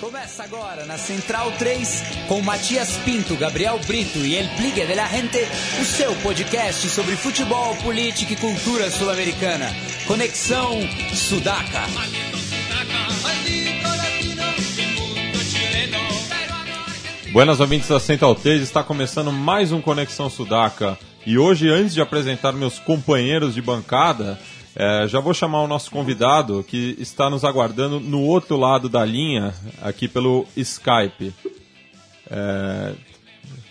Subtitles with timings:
[0.00, 5.06] Começa agora na Central 3 com Matias Pinto, Gabriel Brito e El Pligue de la
[5.06, 5.38] Gente,
[5.80, 9.66] o seu podcast sobre futebol, política e cultura sul-americana.
[10.06, 10.78] Conexão
[11.14, 11.86] Sudaca.
[17.32, 20.98] Buenas ouvintes da Central 3, está começando mais um Conexão Sudaca.
[21.24, 24.38] E hoje, antes de apresentar meus companheiros de bancada,
[24.78, 29.02] é, já vou chamar o nosso convidado que está nos aguardando no outro lado da
[29.06, 31.32] linha, aqui pelo Skype.
[32.30, 32.94] É...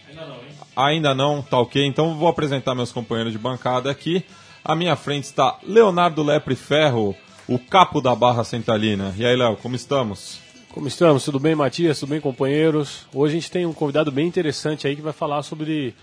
[0.10, 0.42] Ainda não, hein?
[0.76, 1.86] Ainda não, tá ok.
[1.86, 4.26] Então vou apresentar meus companheiros de bancada aqui.
[4.64, 7.16] À minha frente está Leonardo Lepre Ferro,
[7.48, 9.14] o capo da Barra Centralina.
[9.16, 10.40] E aí, Léo, como estamos?
[10.72, 11.24] Como estamos?
[11.24, 12.00] Tudo bem, Matias?
[12.00, 13.06] Tudo bem, companheiros?
[13.14, 15.94] Hoje a gente tem um convidado bem interessante aí que vai falar sobre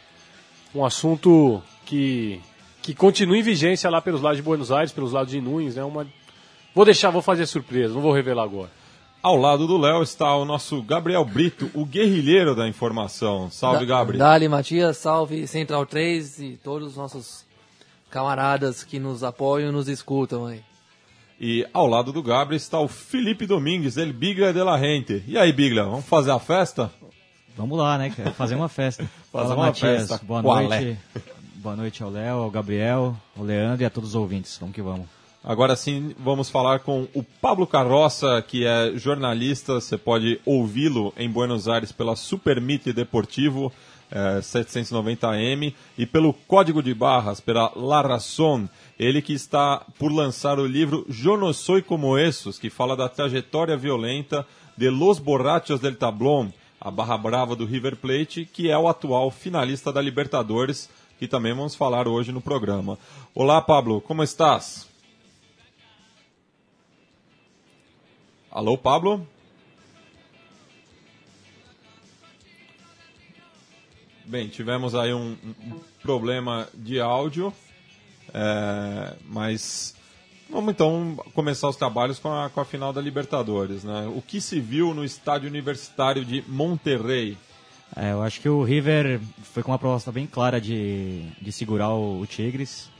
[0.72, 2.40] um assunto que,
[2.82, 5.84] que continua em vigência lá pelos lados de Buenos Aires, pelos lados de Nunes, né?
[5.84, 6.06] Uma...
[6.74, 8.70] Vou deixar, vou fazer surpresa, não vou revelar agora.
[9.22, 13.48] Ao lado do Léo está o nosso Gabriel Brito, o guerrilheiro da informação.
[13.52, 14.18] Salve, da, Gabriel.
[14.18, 17.44] Dali, Matias, salve Central 3 e todos os nossos
[18.10, 20.60] camaradas que nos apoiam e nos escutam aí.
[21.40, 25.22] E ao lado do Gabriel está o Felipe Domingues, ele Bigla de la Gente.
[25.28, 26.90] E aí, Bigla, vamos fazer a festa?
[27.56, 28.10] Vamos lá, né?
[28.36, 29.04] Fazer uma festa.
[29.30, 30.08] fazer Fala, uma Matias.
[30.08, 30.24] festa.
[30.24, 30.98] Boa Qual noite.
[31.16, 31.31] É?
[31.62, 34.58] Boa noite ao Léo, ao Gabriel, ao Leandro e a todos os ouvintes.
[34.58, 35.06] Vamos que vamos.
[35.44, 39.74] Agora sim, vamos falar com o Pablo Carroça, que é jornalista.
[39.74, 43.72] Você pode ouvi-lo em Buenos Aires pela Super Meet Deportivo
[44.10, 48.02] é, 790M e pelo Código de Barras, pela La.
[48.98, 53.08] Ele que está por lançar o livro Yo no soy como esos, que fala da
[53.08, 54.44] trajetória violenta
[54.76, 59.30] de Los Borrachos del Tablón, a barra brava do River Plate, que é o atual
[59.30, 60.90] finalista da Libertadores,
[61.22, 62.98] que também vamos falar hoje no programa.
[63.32, 64.88] Olá, Pablo, como estás?
[68.50, 69.24] Alô, Pablo?
[74.24, 77.54] Bem, tivemos aí um, um problema de áudio.
[78.34, 79.94] É, mas
[80.50, 83.84] vamos então começar os trabalhos com a, com a final da Libertadores.
[83.84, 84.12] Né?
[84.12, 87.38] O que se viu no estádio universitário de Monterrey?
[87.94, 91.90] É, eu acho que o River foi com uma proposta bem clara de, de segurar
[91.90, 92.90] o, o Tigres.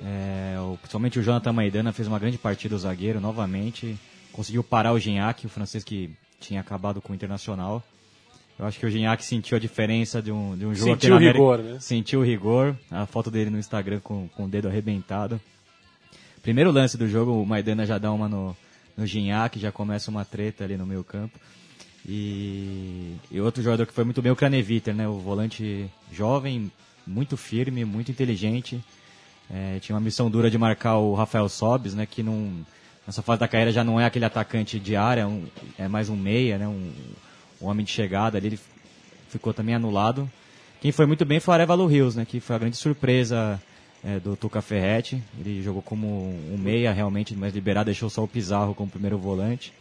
[0.00, 3.98] É, o, principalmente o Jonathan Maidana fez uma grande partida, o zagueiro, novamente.
[4.32, 6.10] Conseguiu parar o Gignac, o francês que
[6.40, 7.82] tinha acabado com o Internacional.
[8.56, 11.18] Eu acho que o Gignac sentiu a diferença de um, de um jogo Sentiu o
[11.18, 11.78] rigor, né?
[11.80, 12.76] Sentiu o rigor.
[12.90, 15.40] A foto dele no Instagram com, com o dedo arrebentado.
[16.42, 18.56] Primeiro lance do jogo, o Maidana já dá uma no,
[18.96, 21.38] no Gignac, já começa uma treta ali no meio campo.
[22.06, 25.08] E, e outro jogador que foi muito bem, o Craneviter, né?
[25.08, 26.70] O volante jovem,
[27.06, 28.82] muito firme, muito inteligente.
[29.50, 32.06] É, tinha uma missão dura de marcar o Rafael Sobis, né?
[32.06, 32.52] Que não,
[33.06, 35.46] nessa fase da carreira já não é aquele atacante de área, um,
[35.78, 36.68] é mais um meia, né?
[36.68, 36.92] Um,
[37.60, 38.60] o homem de chegada ali, ele
[39.28, 40.30] ficou também anulado.
[40.80, 43.60] Quem foi muito bem foi o Arevalo Rios, né, que foi a grande surpresa
[44.04, 45.22] é, do Tuca Ferretti.
[45.40, 49.72] Ele jogou como um meia realmente mais liberado, deixou só o Pizarro como primeiro volante.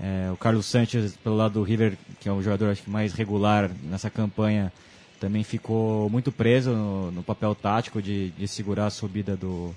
[0.00, 3.12] É, o Carlos Sanches, pelo lado do River, que é o jogador acho que mais
[3.12, 4.72] regular nessa campanha,
[5.18, 9.74] também ficou muito preso no, no papel tático de, de, segurar a subida do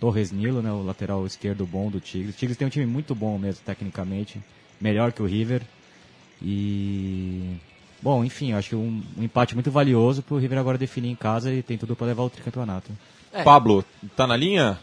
[0.00, 2.34] Torres Nilo, né, o lateral esquerdo bom do Tigres.
[2.34, 4.40] O Tigres tem um time muito bom mesmo, tecnicamente,
[4.80, 5.62] melhor que o River.
[6.42, 7.56] E.
[8.02, 11.14] Bom, enfim, acho que um, um empate muito valioso para o River agora definir em
[11.14, 12.90] casa e tem tudo para levar o tricampeonato.
[13.32, 13.44] É.
[13.44, 13.84] Pablo,
[14.16, 14.80] tá na linha?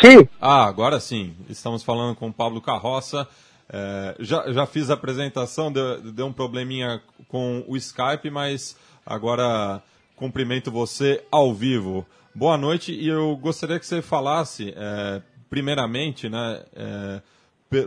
[0.00, 0.28] Sim.
[0.40, 1.34] Ah, agora sim.
[1.48, 3.28] Estamos falando com o Pablo Carroça.
[3.72, 9.82] É, já, já fiz a apresentação, deu, deu um probleminha com o Skype, mas agora
[10.16, 12.06] cumprimento você ao vivo.
[12.34, 17.22] Boa noite e eu gostaria que você falasse, é, primeiramente, né, é,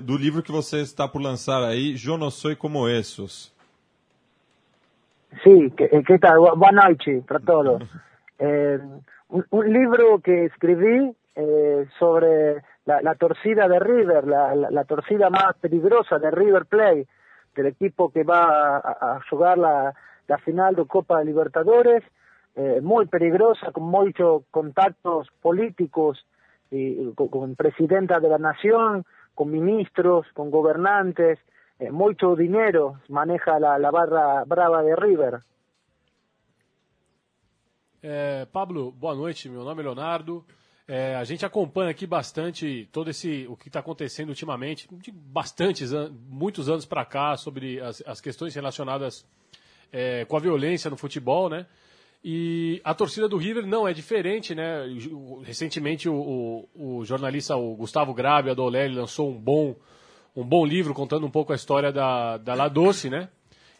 [0.02, 1.96] do livro que você está por lançar aí,
[2.32, 3.54] soy como esos.
[5.44, 6.56] Sí, ¿qué, qué tal?
[6.58, 7.84] Boa noite para todos.
[8.40, 8.78] Eh,
[9.30, 16.20] un, un, libro que escribí eh, sobre la, torcida de River, la, torcida más peligrosa
[16.20, 17.08] de River Plate,
[17.56, 19.94] del equipo que va a, jugar la,
[20.44, 22.04] final de Copa Libertadores,
[22.56, 26.26] eh, muy peligrosa, con muchos contactos políticos
[26.72, 31.40] y, con, con presidenta de la nación, con ministros, con gobernantes,
[31.80, 35.42] eh, muito dinheiro maneja la, barra brava de River.
[38.02, 39.50] É, Pablo, boa noite.
[39.50, 40.46] Meu nome é Leonardo.
[40.88, 45.92] É, a gente acompanha aqui bastante todo esse o que está acontecendo ultimamente, de bastantes
[46.30, 49.26] muitos anos para cá sobre as, as, questões relacionadas
[49.92, 51.66] é, com a violência no futebol, né?
[52.24, 54.86] E a torcida do River não é diferente, né?
[55.44, 56.16] Recentemente o,
[56.74, 59.76] o, o jornalista o Gustavo Grabe, a Dolelli, lançou um bom,
[60.34, 63.28] um bom livro contando um pouco a história da, da La Doce, né?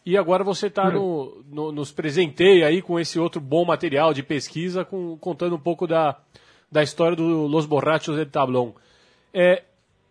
[0.04, 4.22] E agora você está no, no, nos presenteia aí com esse outro bom material de
[4.22, 6.18] pesquisa, com, contando um pouco da,
[6.70, 8.72] da história do Los Borrachos de Tablón.
[9.32, 9.62] É,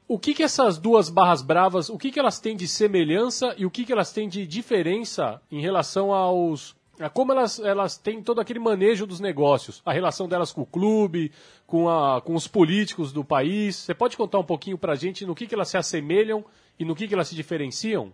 [0.08, 3.66] o que, que essas duas barras bravas, o que, que elas têm de semelhança e
[3.66, 6.76] o que, que elas têm de diferença em relação aos.
[7.00, 10.66] A como elas, elas têm todo aquele manejo dos negócios, a relação delas com o
[10.66, 11.32] clube,
[11.68, 13.76] com, a, com os políticos do país.
[13.76, 16.44] Você pode contar um pouquinho para a gente no que, que elas se assemelham
[16.80, 18.12] e no que, que elas se diferenciam?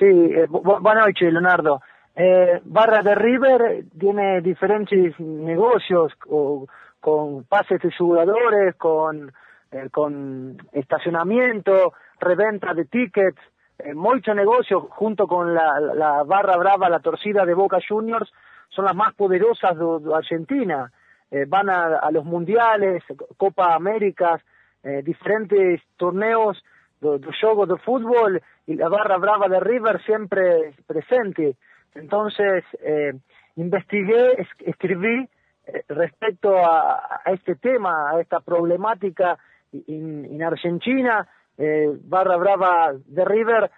[0.00, 1.80] Eh, buenas noches, Leonardo.
[2.16, 6.12] Eh, Barra de River tiene diferentes negocios
[7.00, 9.32] con pases de jugadores, con,
[9.70, 13.40] eh, con estacionamiento, reventa de tickets,
[13.94, 18.28] mucho negocio junto con la, Barra Brava, la torcida de Boca Juniors,
[18.70, 20.90] son las más poderosas de, Argentina.
[21.46, 23.04] van a, los mundiales,
[23.36, 24.42] Copa Américas,
[25.04, 26.60] diferentes torneos
[27.00, 31.56] de, juegos de fútbol y la barra brava de River siempre presente.
[31.94, 33.12] Entonces, eh,
[33.56, 35.28] investigué, escribí eh,
[35.88, 39.38] respecto a, este tema, a esta problemática
[39.72, 43.70] en, Argentina, eh, barra brava de River,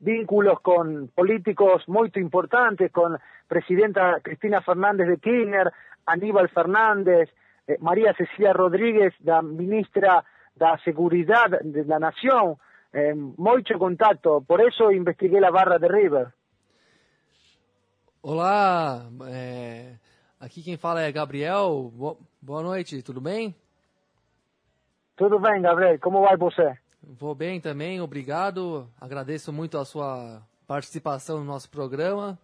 [0.00, 5.72] vínculos con políticos muy importantes, con presidenta Cristina Fernández de Kirchner,
[6.04, 7.30] Aníbal Fernández,
[7.80, 10.24] María Cecilia Rodríguez, la ministra
[10.56, 12.56] de Seguridad de la Nación,
[12.92, 16.32] eh, mucho contacto, por eso investiguei a barra de River.
[18.22, 19.96] Olá, é,
[20.40, 21.92] aqui quem fala é Gabriel.
[22.40, 23.54] Boa noite, tudo bem?
[25.16, 25.98] Tudo bem, Gabriel.
[25.98, 26.76] Como vai você?
[27.02, 28.88] Vou bem também, obrigado.
[29.00, 32.38] Agradeço muito a sua participação no nosso programa.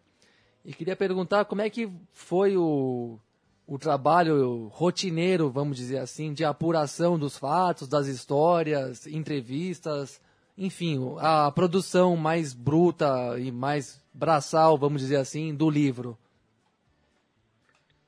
[0.64, 3.18] E queria perguntar como é que foi o,
[3.66, 10.20] o trabalho rotineiro, vamos dizer assim, de apuração dos fatos, das histórias, entrevistas,
[10.56, 16.16] enfim, a produção mais bruta e mais braçal, vamos dizer assim, do livro?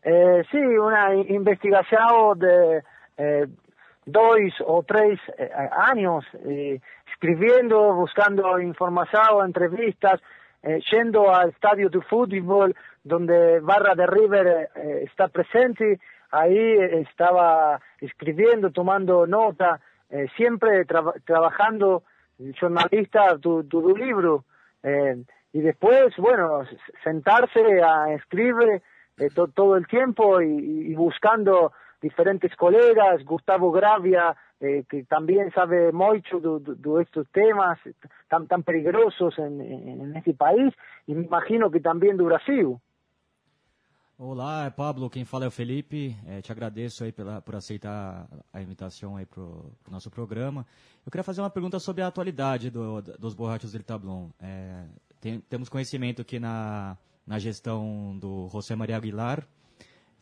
[0.05, 2.83] Eh, sí, una investigación de
[3.17, 3.47] eh,
[4.05, 4.37] dos
[4.67, 6.79] o tres eh, años eh,
[7.11, 10.21] escribiendo, buscando información, entrevistas,
[10.63, 15.99] eh, yendo al estadio de fútbol donde Barra de River eh, está presente,
[16.31, 16.77] ahí
[17.09, 19.81] estaba escribiendo, tomando nota,
[20.37, 22.03] siempre tra trabajando
[22.61, 24.45] jornalista tu, tu, libro.
[25.53, 26.63] Y después, bueno,
[27.03, 28.83] sentarse a escribir
[29.19, 36.41] eh, todo el tiempo y, buscando diferentes colegas, Gustavo Gravia, eh, que también sabe mucho
[36.41, 37.79] de, estos temas
[38.29, 40.75] tan, tan peligrosos en, en, este país,
[41.07, 42.77] y me imagino que también de Brasil.
[44.17, 46.17] Olá, Pablo, quem fala é o Felipe.
[46.25, 50.65] É, te agradeço aí pela, por aceitar a invitação aí para o nosso programa.
[51.05, 54.31] Eu queria fazer uma pergunta sobre a atualidade do, dos borrachos del Tablon.
[54.41, 54.85] É,
[55.21, 56.97] tem, temos conhecimento que na,
[57.27, 59.45] na gestão do José Maria Aguilar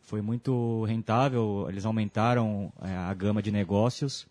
[0.03, 4.27] foi muito rentável, eles aumentaram é, a gama de negócios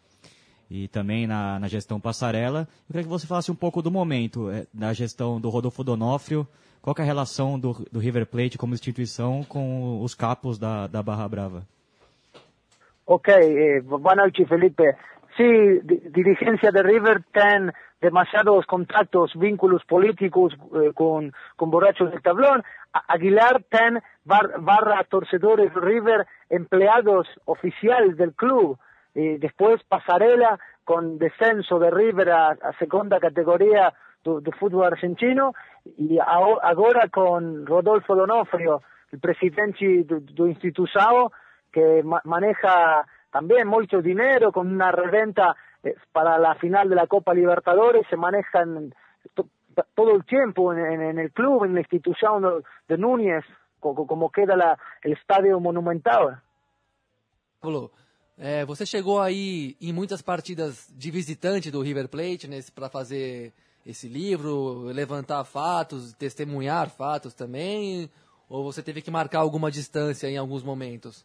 [0.71, 2.61] e também na, na gestão Passarela.
[2.61, 6.47] Eu queria que você falasse um pouco do momento é, da gestão do Rodolfo Donofrio,
[6.81, 11.03] qual é a relação do, do, River Plate como instituição com os capos da, da
[11.03, 11.63] Barra Brava?
[13.07, 14.83] Ok, eh, boa noite, Felipe.
[15.37, 15.81] Sí,
[16.11, 17.71] dirigencia de River tem
[18.03, 22.63] demasiados contactos, vínculos políticos eh, con, con borrachos del tablón.
[23.09, 28.77] Aguilar tem bar, barra torcedores River, empleados oficiales del club.
[29.15, 33.95] Eh, después Pasarela con descenso de River a, a segunda categoría
[34.25, 35.55] do, fútbol argentino
[35.97, 38.83] y ahora con Rodolfo Donofrio,
[39.13, 41.33] el presidente de instituto
[41.71, 45.57] que maneja también mucho dinero con una reventa
[46.13, 48.95] para la final de la Copa Libertadores, se manejan
[49.95, 53.45] todo el tiempo en, el club, en la institución de Núñez,
[53.81, 56.41] como, queda la, el estadio monumental.
[57.61, 57.91] Pablo,
[58.39, 63.53] é, você chegou aí em muitas partidas de visitante do River Plate para fazer
[63.87, 68.11] esse livro, levantar fatos, testemunhar fatos também?
[68.49, 71.25] Ou você teve que marcar alguma distância em alguns momentos?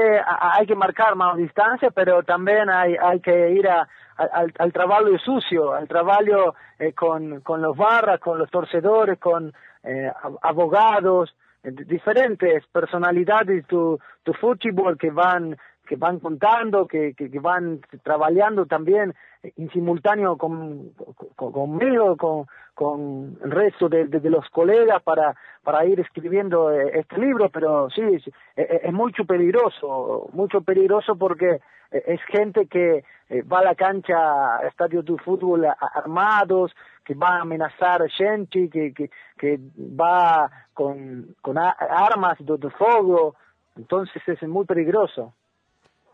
[0.00, 5.06] Hay que marcar más distancia, pero también hay, hay que ir a, al, al, trabajo
[5.18, 10.10] sucio, al trabajo eh, con, con los barras, con los torcedores, con eh,
[10.42, 13.98] abogados, eh, diferentes personalidades de tu
[14.40, 20.92] fútbol que van que van contando, que, que, van trabajando también en simultáneo con,
[21.36, 27.50] conmigo, con, con el resto de, los colegas para, para ir escribiendo eh, este libro,
[27.50, 28.22] pero sí, es,
[28.56, 31.60] es mucho peligroso, mucho peligroso porque
[31.90, 33.04] es gente que
[33.52, 36.74] va a la cancha, a estadios de fútbol armados,
[37.04, 43.36] que va a amenazar gente, que, que, que va con, con armas de, fuego,
[43.76, 45.34] entonces es muy peligroso.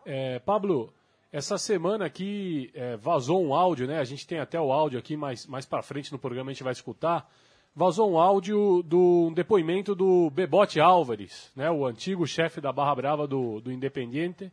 [0.04, 0.92] É, Pablo,
[1.32, 3.98] essa semana aqui é, vazou um áudio, né?
[3.98, 6.64] A gente tem até o áudio aqui, mais, mais para frente no programa a gente
[6.64, 7.30] vai escutar.
[7.74, 11.70] Vazou um áudio do um depoimento do Bebote Álvares, né?
[11.70, 14.50] O antigo chefe da Barra Brava do, do Independiente,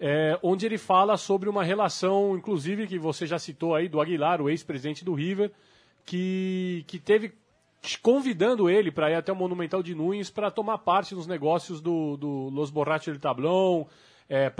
[0.00, 4.40] é, onde ele fala sobre uma relação, inclusive, que você já citou aí, do Aguilar,
[4.40, 5.50] o ex-presidente do River,
[6.04, 7.34] que, que teve
[8.02, 12.16] convidando ele para ir até o Monumental de Nunes para tomar parte nos negócios do,
[12.16, 13.86] do Los Borrachos del Tablão,
[14.28, 14.52] é,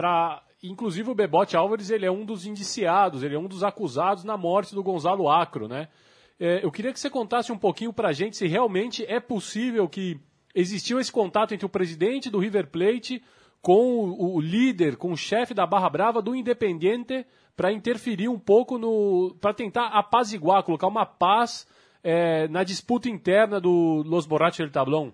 [0.63, 4.37] inclusive o Bebote Álvares ele é um dos indiciados, ele é um dos acusados na
[4.37, 5.89] morte do Gonzalo Acro, né?
[6.39, 9.89] É, eu queria que você contasse um pouquinho para a gente se realmente é possível
[9.89, 10.21] que
[10.55, 13.23] existiu esse contato entre o presidente do River Plate
[13.63, 18.39] com o, o líder, com o chefe da Barra Brava do Independiente para interferir um
[18.39, 21.67] pouco no, para tentar apaziguar, colocar uma paz
[22.05, 25.13] é, na disputa interna do Los Borrachos del Tablón.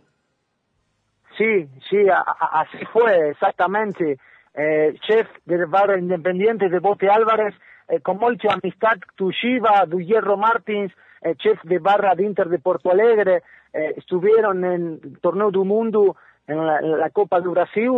[1.37, 4.19] Sí, sí, así fue exactamente.
[4.55, 7.55] Eh, chef del barrio independiente de Bote Álvarez,
[7.89, 10.93] eh, con mucha amistad Tushiba, du Hierro Martins,
[11.23, 13.43] eh, chef de barra de Inter de Porto Alegre,
[13.73, 16.17] eh, estuvieron en Torneo del Mundo
[16.47, 17.89] en la, Copa do Brasil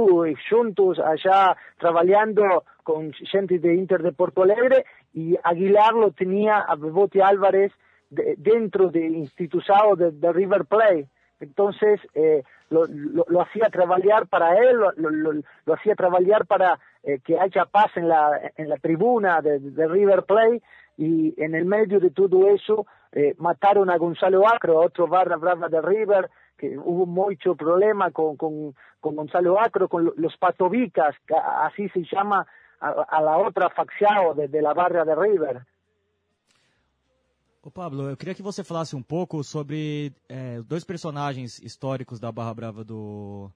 [0.50, 4.84] juntos allá trabajando con gente de Inter de Porto Alegre
[5.14, 7.73] y Aguilar lo tenía a Bote Álvarez
[8.11, 11.08] dentro de institución de, de River Plate.
[11.44, 17.38] Entonces, eh, lo, lo, hacía trabajar para él, lo, lo hacía trabajar para eh, que
[17.38, 20.62] haya paz en la, en la tribuna de, River Plate
[20.96, 25.68] y en el medio de todo eso eh, mataron a Gonzalo Acro, otro barra brava
[25.68, 31.14] de River, que hubo mucho problema con, con, con Gonzalo Acro, con los patovicas,
[31.60, 32.46] así se llama
[32.80, 35.60] a, la otra facción de, de la barra de River.
[37.66, 42.30] Ô Pablo, eu queria que você falasse um pouco sobre é, dois personagens históricos da
[42.30, 43.50] Barra Brava do,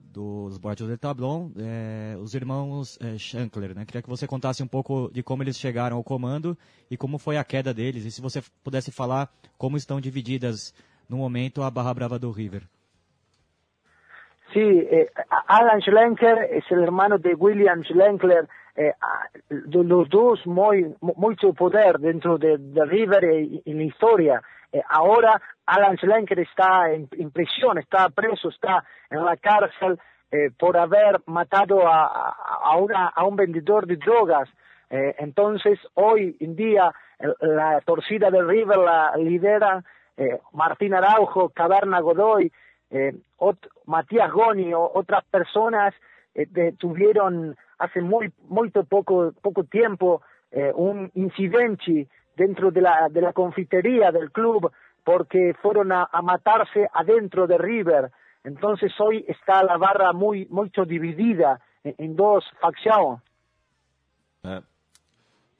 [0.00, 3.84] dos Borges de Tablon, é, os irmãos é, Shankler, né?
[3.84, 6.56] Queria que você contasse um pouco de como eles chegaram ao comando
[6.90, 10.72] e como foi a queda deles, e se você pudesse falar como estão divididas
[11.06, 12.62] no momento a Barra Brava do River.
[14.54, 15.12] Sí, eh,
[15.46, 18.94] Alan Schlenker es el hermano de William Schlenkler, eh,
[19.48, 24.42] los dos muy, mucho poder dentro de, River en la historia.
[24.72, 29.98] Eh, ahora Alan Schlenker está en, prisión, está preso, está en la cárcel
[30.30, 34.48] eh, por haber matado a, una, a un vendedor de drogas.
[34.88, 36.92] Eh, entonces, hoy en día,
[37.40, 39.84] la torcida de River la lidera
[40.52, 42.52] Martín Araujo, Caverna Godoy,
[43.86, 45.94] Matías Goni, o, otras personas
[46.78, 50.22] tuvieron hace muy, muy poco, poco tiempo
[50.52, 54.70] eh, un incidente dentro de la, de la confitería del club
[55.04, 58.12] porque fueron a, matarse adentro de River.
[58.44, 63.20] Entonces hoy está la barra muy, mucho dividida en, dos facciones.
[64.44, 64.60] É.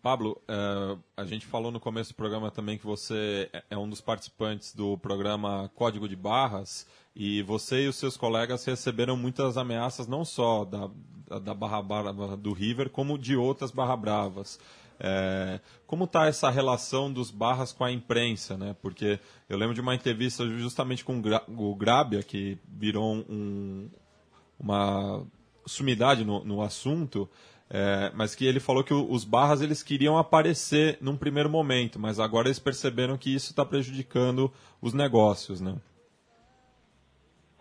[0.03, 3.89] Pablo, é, a gente falou no começo do programa também que você é, é um
[3.89, 9.57] dos participantes do programa Código de Barras e você e os seus colegas receberam muitas
[9.57, 10.91] ameaças não só da,
[11.39, 14.59] da Barra Brava do River, como de outras Barra Bravas.
[14.99, 18.75] É, como está essa relação dos Barras com a imprensa, né?
[18.83, 23.89] Porque eu lembro de uma entrevista justamente com o Grabia, que virou um,
[24.59, 25.25] uma
[25.67, 27.29] sumidade no, no assunto,
[27.75, 32.21] é, mas que ele falou que os Barras eles queriam aparecer num primeiro momento, mas
[32.21, 34.53] agora eles perceberam que isso está prejudicando
[34.83, 35.77] os negócios, né?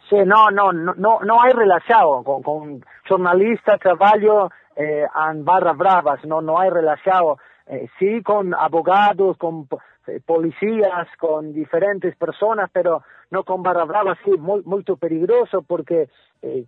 [0.10, 5.06] Sí, no, no, no, no hay relación con, con jornalistas, trabajo eh,
[5.38, 7.38] barras bravas, no, no hay relación.
[7.68, 9.70] Eh, sí con abogados, con
[10.08, 16.10] eh, policías, con diferentes personas, pero no con barras bravas, sí, muy, muy peligroso porque
[16.42, 16.66] eh,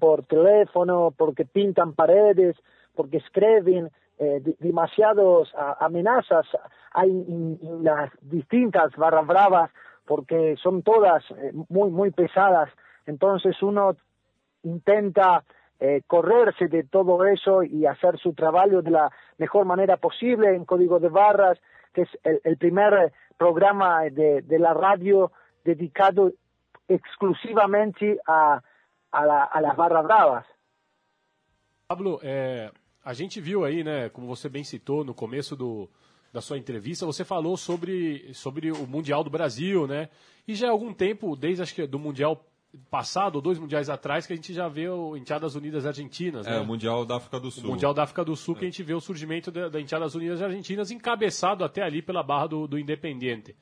[0.00, 2.56] por teléfono, porque pintan paredes,
[3.00, 5.48] porque escriben eh, demasiadas
[5.80, 6.46] amenazas
[6.92, 7.10] hay
[7.80, 9.70] las distintas barras bravas
[10.04, 12.68] porque son todas eh, muy, muy pesadas.
[13.06, 13.96] Entonces uno
[14.64, 15.44] intenta
[15.78, 20.66] eh, correrse de todo eso y hacer su trabajo de la mejor manera posible en
[20.66, 21.58] Código de Barras,
[21.94, 25.32] que es el, primer programa de, la radio
[25.64, 26.32] dedicado
[26.86, 28.60] exclusivamente a,
[29.10, 30.46] a, las barras bravas.
[31.90, 32.70] Pablo, é,
[33.04, 35.88] a gente viu aí, né, como você bem citou no começo do,
[36.32, 40.08] da sua entrevista, você falou sobre, sobre o Mundial do Brasil, né?
[40.46, 42.46] E já há algum tempo, desde acho que do Mundial
[42.90, 46.46] passado, ou dois mundiais atrás, que a gente já vê o Enteadas Unidas Argentinas.
[46.46, 46.60] É, né?
[46.60, 47.64] o Mundial da África do Sul.
[47.64, 50.14] O Mundial da África do Sul, que a gente vê o surgimento da, da Enteadas
[50.14, 53.56] Unidas Argentinas, encabeçado até ali pela barra do, do Independiente.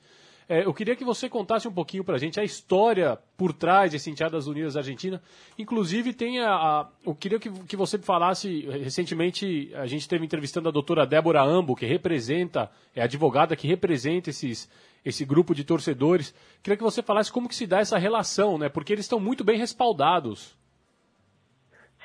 [0.50, 4.11] É, eu queria que você contasse um pouquinho pra gente a história por trás desse
[4.11, 5.21] Enteadas Unidas Argentina.
[5.59, 10.69] Inclusive, tem a, a- eu queria que, que você falasse, recentemente a gente esteve entrevistando
[10.71, 14.71] a doutora Débora Ambo, que representa, é a advogada que representa esses,
[15.05, 16.35] esse grupo de torcedores.
[16.62, 18.71] Queria que você falasse como que se dá essa relação, né?
[18.71, 20.57] Porque eles estão muito bem respaldados.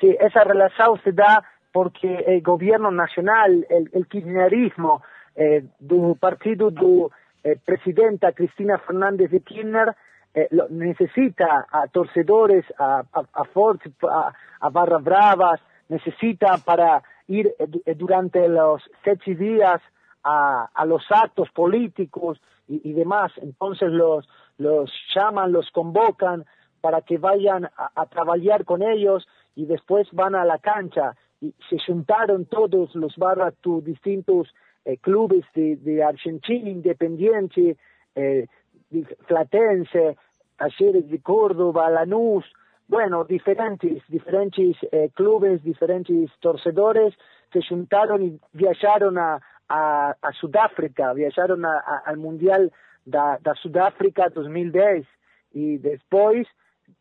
[0.00, 5.02] Sí, esa relación se da porque el gobierno nacional, el kirchnerismo
[5.34, 7.10] eh, do partido do
[7.44, 9.94] eh, presidenta Cristina Fernández de Kirchner
[10.34, 17.66] eh, necesita a torcedores, a, a, a Force, a, a Bravas, necesita para ir eh,
[17.68, 19.80] du- durante los seis días
[20.24, 23.30] a, los actos políticos y, demás.
[23.36, 24.26] Entonces los,
[24.58, 26.44] los llaman, los convocan
[26.80, 31.14] para que vayan a, trabajar con ellos y después van a la cancha.
[31.40, 34.52] Y se juntaron todos los barras, tu distintos
[34.84, 37.76] eh, clubes de, de Argentina, Independiente,
[38.14, 38.46] eh,
[38.90, 40.16] di- Platense,
[40.56, 42.44] Talleres de Córdoba, Lanús,
[42.86, 47.14] bueno, diferentes, diferentes eh, clubes, diferentes torcedores
[47.52, 52.72] se juntaron y viajaron a, a, Sudáfrica, viajaron a- al Mundial
[53.04, 55.06] da, da Sudáfrica 2010
[55.52, 56.46] y después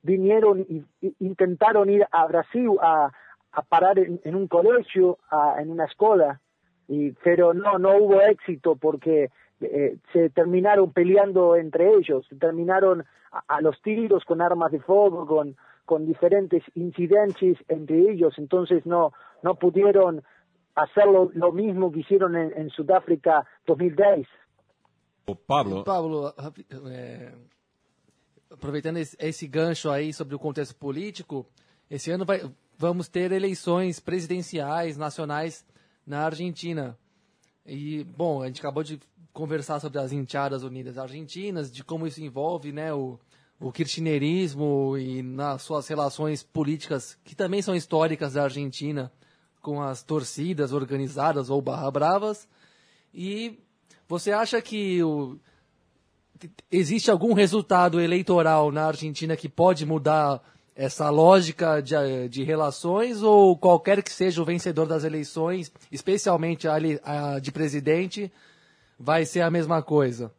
[0.01, 0.83] vinieron y
[1.19, 3.11] intentaron ir a Brasil a,
[3.51, 6.39] a parar en, en un colegio, a- en una escuela,
[6.87, 9.29] y, pero no, no hubo éxito porque
[9.61, 14.79] eh, se terminaron peleando entre ellos, se terminaron a, a los tiros con armas de
[14.79, 20.23] fuego, con, con diferentes incidentes entre ellos, entonces no, no pudieron
[20.75, 24.27] hacer lo, lo mismo que hicieron en, en Sudáfrica 2010.
[25.25, 26.33] Ô, Pablo, Pablo,
[26.91, 27.31] é,
[28.51, 31.45] aproveitando esse, esse gancho aí sobre o contexto político,
[31.89, 32.41] esse ano vai-
[32.77, 35.65] vamos ter eleições presidenciais nacionais
[36.05, 36.97] na Argentina.
[37.65, 38.99] E, bom, a gente acabou de
[39.31, 43.19] conversar sobre as Enteadas Unidas Argentinas, de como isso envolve né, o,
[43.59, 49.11] o kirchnerismo e nas suas relações políticas, que também são históricas da Argentina,
[49.61, 52.47] com as torcidas organizadas ou barra bravas.
[53.13, 53.59] E
[54.07, 55.39] você acha que o,
[56.71, 60.41] existe algum resultado eleitoral na Argentina que pode mudar
[60.75, 66.75] essa lógica de, de relações ou qualquer que seja o vencedor das eleições, especialmente a,
[67.03, 68.31] a de presidente,
[68.99, 70.31] vai ser a mesma coisa?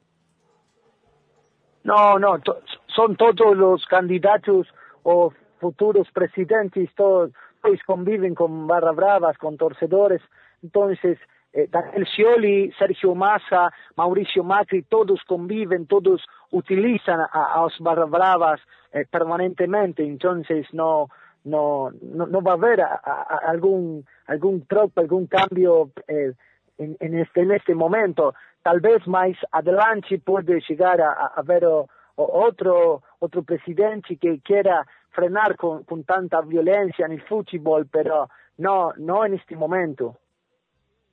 [1.84, 2.62] No, no, to-
[2.96, 4.66] son todos los candidatos
[5.02, 7.30] o futuros presidentes, todos,
[7.62, 10.22] todos conviven con barra bravas, con torcedores.
[10.62, 11.18] Entonces,
[11.52, 18.60] eh, Daniel Scioli, Sergio Massa, Mauricio Macri, todos conviven, todos utilizan a, barra bravas
[18.94, 20.00] eh, permanentemente.
[20.02, 21.08] Entonces, no,
[21.44, 24.64] no, no, no va a haber a- a- a- algún, algún
[24.96, 26.32] algún cambio eh,
[26.78, 28.34] en, en, este, en este momento.
[28.62, 34.16] Tal vez más adelante puede llegar a, a- a ver o- o- otro, otro presidente
[34.16, 38.28] que quiera frenar con, con tanta violencia en el fútbol, pero
[38.58, 40.16] no, no en este momento.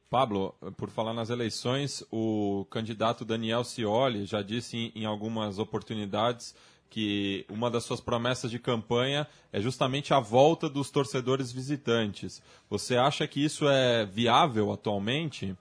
[0.09, 6.53] Pablo, por falar nas eleições, o candidato Daniel Scioli já disse em, em algumas oportunidades
[6.91, 12.43] que uma das suas promessas de campanha é justamente a volta dos torcedores visitantes.
[12.69, 15.55] Você acha que isso é viável atualmente?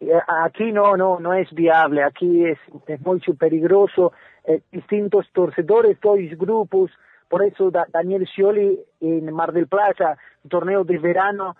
[0.00, 2.58] Eh, Aquí no, no, no es viable, aquí es,
[2.88, 4.12] es muy peligroso,
[4.44, 6.90] eh, distintos torcedores, dos grupos,
[7.28, 11.56] por eso Da- Daniel Scioli en Mar del Plata, torneo de verano,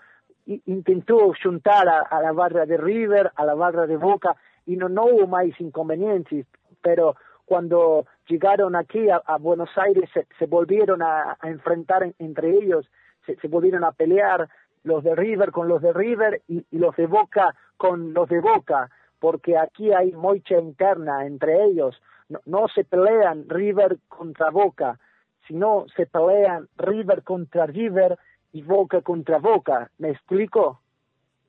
[0.65, 5.05] intentó juntar a, a barra de River, a la barra de Boca, y no, no
[5.05, 6.45] hubo más inconvenientes,
[6.81, 7.15] pero
[7.49, 10.07] cuando llegaron aquí a, Buenos Aires
[10.37, 12.85] se, volvieron a, enfrentar en- entre ellos,
[13.25, 14.47] se, volvieron a pelear
[14.83, 18.89] los de River con los de River y, los de Boca con los de Boca,
[19.19, 21.99] porque aquí hay mucha interna entre ellos.
[22.45, 24.99] No, se pelean River contra Boca,
[25.47, 28.15] sino se pelean River contra River
[28.53, 29.89] y Boca contra Boca.
[29.97, 30.79] ¿Me explico?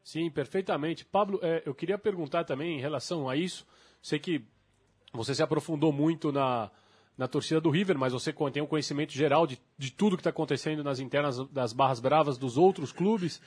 [0.02, 1.04] Sim, perfeitamente.
[1.04, 3.66] Pablo, é, eu queria perguntar também em relação a isso.
[4.02, 4.42] Sei que
[5.12, 6.70] você se aprofundou muito na,
[7.16, 10.30] na torcida do River, mas você tem um conhecimento geral de, de tudo que está
[10.30, 13.40] acontecendo nas internas das barras bravas dos outros clubes.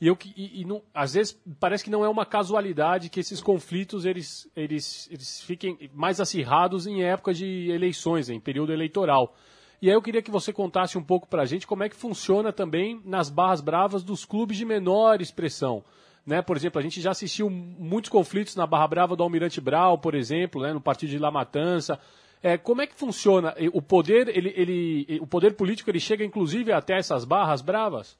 [0.00, 3.40] E, eu, e, e não- às vezes parece que não é uma casualidade que esses
[3.40, 9.34] conflitos eles, eles, eles fiquem mais acirrados em época de eleições, em período eleitoral.
[9.80, 11.96] E aí eu queria que você contasse um pouco para a gente como é que
[11.96, 15.82] funciona também nas barras bravas dos clubes de menor expressão.
[16.26, 16.42] Né?
[16.42, 20.14] Por exemplo, a gente já assistiu muitos conflitos na Barra Brava do Almirante Brau, por
[20.14, 20.72] exemplo, né?
[20.72, 22.00] no partido de La Matança.
[22.42, 23.54] É, como é que funciona?
[23.72, 28.18] O poder, ele, ele, o poder político ele chega inclusive até essas barras bravas?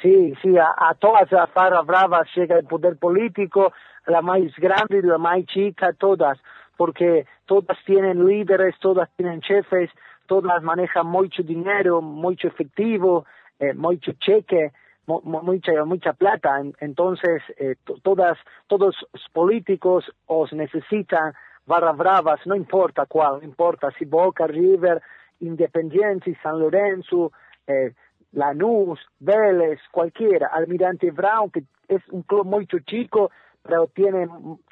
[0.00, 3.72] Sim, sim, a, a todas as barras bravas chega o poder político,
[4.06, 6.38] a mais grande, a mais chica, todas,
[6.76, 9.90] porque todas têm líderes, todas têm chefes,
[10.26, 13.24] todas manejam muito dinheiro, muito efetivo,
[13.60, 14.70] eh, muito cheque,
[15.06, 16.62] mucha mucha plata.
[16.80, 21.34] Entonces eh, todas todos los políticos os necesitan
[21.66, 25.02] barras bravas no importa cuál no importa si Boca River
[25.40, 27.32] Independiente San Lorenzo
[27.66, 27.92] eh,
[28.32, 33.30] Lanús Vélez cualquiera Almirante Brown que es un club muy chico
[33.64, 34.28] pero tiene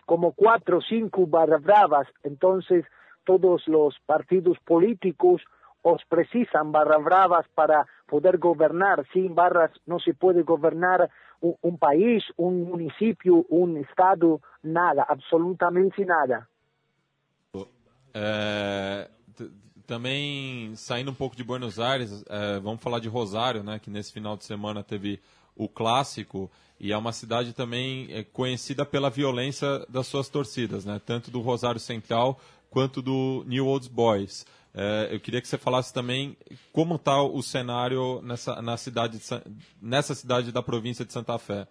[0.06, 2.06] como cuatro o cinco barras bravas.
[2.22, 2.84] Entonces
[3.24, 5.42] todos los partidos políticos
[5.82, 9.04] os precisan barras bravas para poder gobernar.
[9.12, 16.04] Sin barras no se puede gobernar un, un país, un município, um estado, nada, absolutamente
[16.04, 16.48] nada.
[18.14, 19.08] É,
[19.86, 24.12] também saindo um pouco de Buenos Aires, é, vamos falar de Rosário, né, que nesse
[24.12, 25.20] final de semana teve
[25.56, 31.00] o clássico e é uma cidade também é, conhecida pela violência das suas torcidas, né,
[31.04, 32.38] tanto do Rosário Central
[32.70, 34.46] quanto do New Old Boys.
[34.74, 36.36] É, eu queria que você falasse também
[36.72, 39.42] como está o cenário nessa, na cidade de,
[39.82, 41.66] nessa cidade da província de Santa Fé.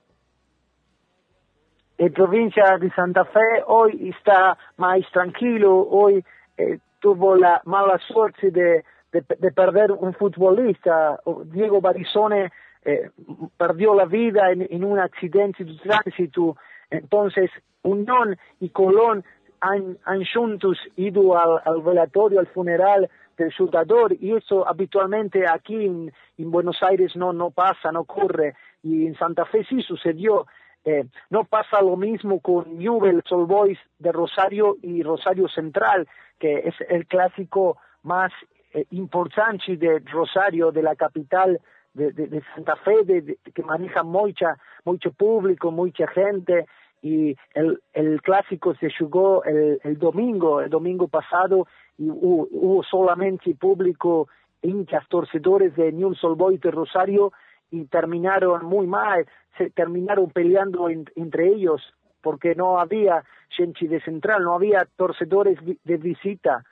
[2.00, 6.24] A província de Santa Fé hoje está mais tranquilo, hoje
[6.58, 12.52] eh, tuvo a mala sorte de, de, de, perder um futebolista, Diego Barizone
[12.86, 13.10] eh,
[13.58, 16.56] perdió la vida en un accidente de tránsito,
[16.90, 17.50] entonces
[17.84, 19.24] Unión y Colón
[19.62, 25.86] han, han juntos ido al, al, velatorio, al funeral del jugador, y eso habitualmente aquí
[25.86, 30.48] en, en, Buenos Aires no, no pasa, no ocurre, y en Santa Fe sí sucedió.
[30.84, 36.08] Eh, no pasa lo mismo con Newell, Sol Boys de Rosario y Rosario Central,
[36.40, 38.32] que es el clásico más
[38.74, 41.60] eh, importante de Rosario, de la capital
[41.94, 46.66] de, de, de Santa Fe, de, que maneja mucha, mucho público, mucha gente,
[47.02, 53.56] y el, el clásico se jugó el, el domingo, el domingo pasado, y hubo, solamente
[53.56, 54.28] público
[54.62, 57.34] hinchas torcedores de Newell's Old de Rosario
[57.72, 59.26] y terminaron muy mal,
[59.58, 61.82] se terminaron peleando en, entre ellos
[62.22, 66.64] porque no había gente de central, no había torcedores de visita,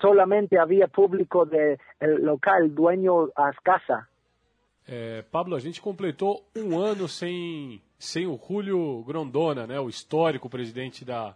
[0.00, 4.08] solamente había público de el local, dueño a casa.
[4.86, 10.48] É, Pablo, a gente completou um ano sem, sem o Julio Grondona, né, o histórico
[10.48, 11.34] presidente da,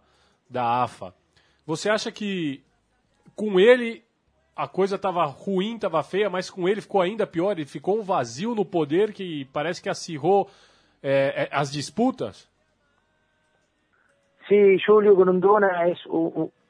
[0.49, 1.13] da AFA.
[1.65, 2.63] Você acha que
[3.35, 4.03] com ele
[4.55, 7.51] a coisa estava ruim, estava feia, mas com ele ficou ainda pior?
[7.51, 10.49] Ele ficou um vazio no poder que parece que acirrou
[11.01, 12.47] é, é, as disputas?
[14.47, 15.95] Sim, Julio Grondona é,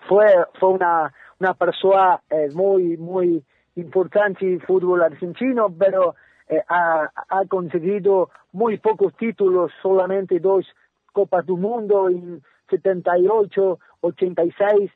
[0.07, 0.25] foi,
[0.59, 2.19] foi uma, uma pessoa
[2.53, 6.15] muito, muito importante no futebol argentino, mas
[6.49, 7.09] eh, ha,
[7.47, 10.65] conseguido muy pocos títulos, solamente dos
[11.13, 14.91] Copas del Mundo en 78, 86,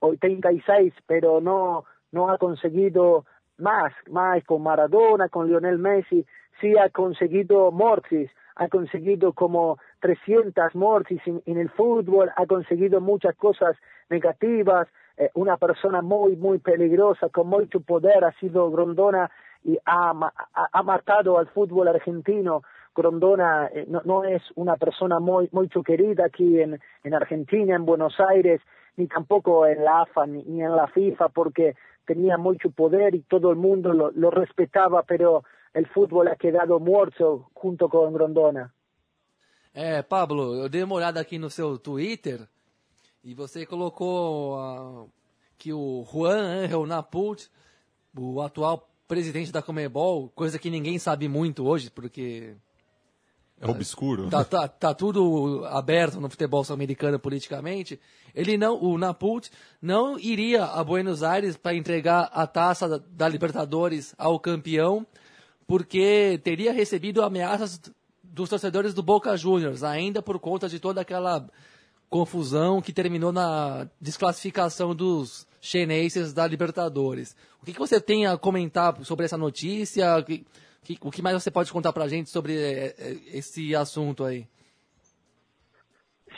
[0.00, 3.24] 86, pero no, no ha conseguido
[3.58, 6.26] más, más con Maradona, con Lionel Messi,
[6.60, 13.00] sí ha conseguido mortis, ha conseguido como 300 mortis en, en el fútbol, ha conseguido
[13.00, 13.76] muchas cosas
[14.08, 19.30] negativas, eh, una persona muy, muy peligrosa, con mucho poder, ha sido Grondona
[19.66, 20.12] y ha,
[20.54, 22.62] ha, ha matado al fútbol argentino.
[22.94, 27.84] Grondona eh, no, no, es una persona muy, muy querida aquí en, en, Argentina, en
[27.84, 28.60] Buenos Aires,
[28.96, 31.74] ni tampoco en la AFA ni, ni, en la FIFA, porque
[32.06, 35.42] tenía mucho poder y todo el mundo lo, lo respetaba, pero
[35.74, 38.72] el fútbol ha quedado muerto junto con Grondona.
[39.74, 42.48] É, Pablo, eu dei uma olhada aqui no seu Twitter
[43.22, 45.10] e você colocou uh,
[45.58, 47.50] que o Juan Angel Napult,
[48.16, 52.56] o atual presidente da Comebol, coisa que ninguém sabe muito hoje, porque
[53.60, 54.28] é obscuro.
[54.28, 57.98] Tá, tá, tá tudo aberto no futebol sul-americano politicamente.
[58.34, 63.28] Ele não, o Napult não iria a Buenos Aires para entregar a taça da, da,
[63.28, 65.06] Libertadores ao campeão,
[65.66, 67.80] porque teria recebido ameaças
[68.22, 71.48] dos torcedores do Boca Juniors, ainda por conta de toda aquela
[72.10, 77.36] confusão que terminou na desclassificação dos chineses da Libertadores.
[77.60, 80.16] O que, que você tem a comentar sobre essa notícia?
[80.18, 80.44] O que,
[81.02, 84.46] o que mais você pode contar para a gente sobre eh, eh, esse assunto aí?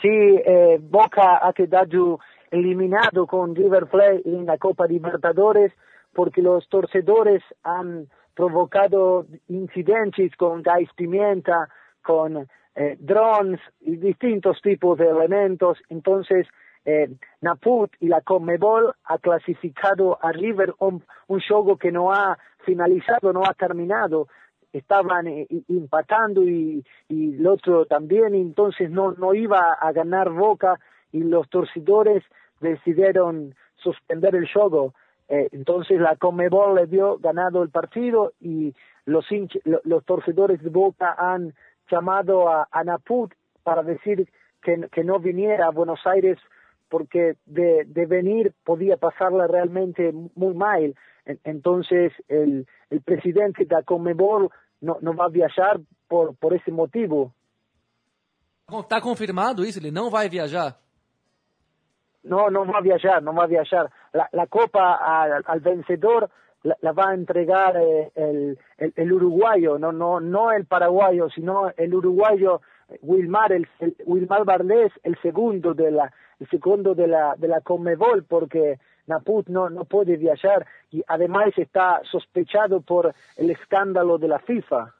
[0.01, 2.19] Sim, eh, Boca ha quedado
[2.51, 5.71] eliminado com River Plate na Copa Libertadores
[6.13, 11.69] porque los torcedores han provocado incidentes con gas pimienta,
[12.01, 15.77] con eh, drones y distintos tipos de elementos.
[15.89, 16.47] Entonces,
[16.85, 17.09] eh,
[17.41, 23.33] Naput y la Conmebol ha clasificado a River un, un juego que no ha finalizado,
[23.33, 24.27] no ha terminado.
[24.71, 30.79] Estaban eh, empatando y, y el otro también, entonces no, no iba a ganar Boca
[31.11, 32.23] y los torcedores
[32.59, 34.93] decidieron suspender el juego.
[35.27, 38.73] Eh, entonces la Conmebol le dio ganado el partido y
[39.05, 39.25] los,
[39.83, 41.53] los torcedores de Boca han
[41.89, 44.29] llamado a, a Naput para decir
[44.61, 46.37] que, que, no viniera a Buenos Aires
[46.89, 50.95] porque de, de venir podía pasarla realmente muy mal.
[51.43, 54.49] Entonces el, el presidente de la Conmebol
[54.81, 57.33] no, no va a viajar por, por ese motivo.
[58.71, 59.79] Está confirmado isso?
[59.79, 60.77] Ele não vai viajar?
[62.23, 63.91] No, no va a viajar, no va a viajar.
[64.13, 66.29] La, la copa al, al vencedor
[66.63, 71.29] la, la, va a entregar eh, el, el, el, uruguayo, no, no, no el paraguayo,
[71.29, 72.61] sino el uruguayo
[73.01, 77.61] Wilmar, el, el Wilmar Barles, el segundo de la, el segundo de la, de la
[77.61, 84.27] Conmebol, porque Naput no, no puede viajar y además está sospechado por el escándalo de
[84.27, 84.93] la FIFA.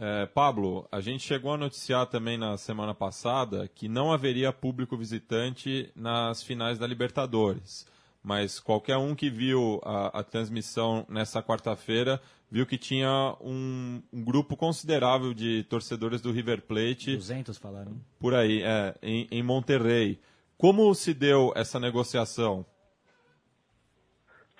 [0.00, 4.96] É, Pablo, a gente chegou a noticiar também na semana passada que não haveria público
[4.96, 7.84] visitante nas finais da Libertadores.
[8.22, 14.24] Mas qualquer um que viu a, a transmissão nessa quarta-feira viu que tinha um, um,
[14.24, 17.16] grupo considerável de torcedores do River Plate.
[17.16, 17.96] 200 falaram.
[18.20, 20.20] Por aí, é, em, em Monterrey.
[20.58, 22.66] Como se deu essa negociação?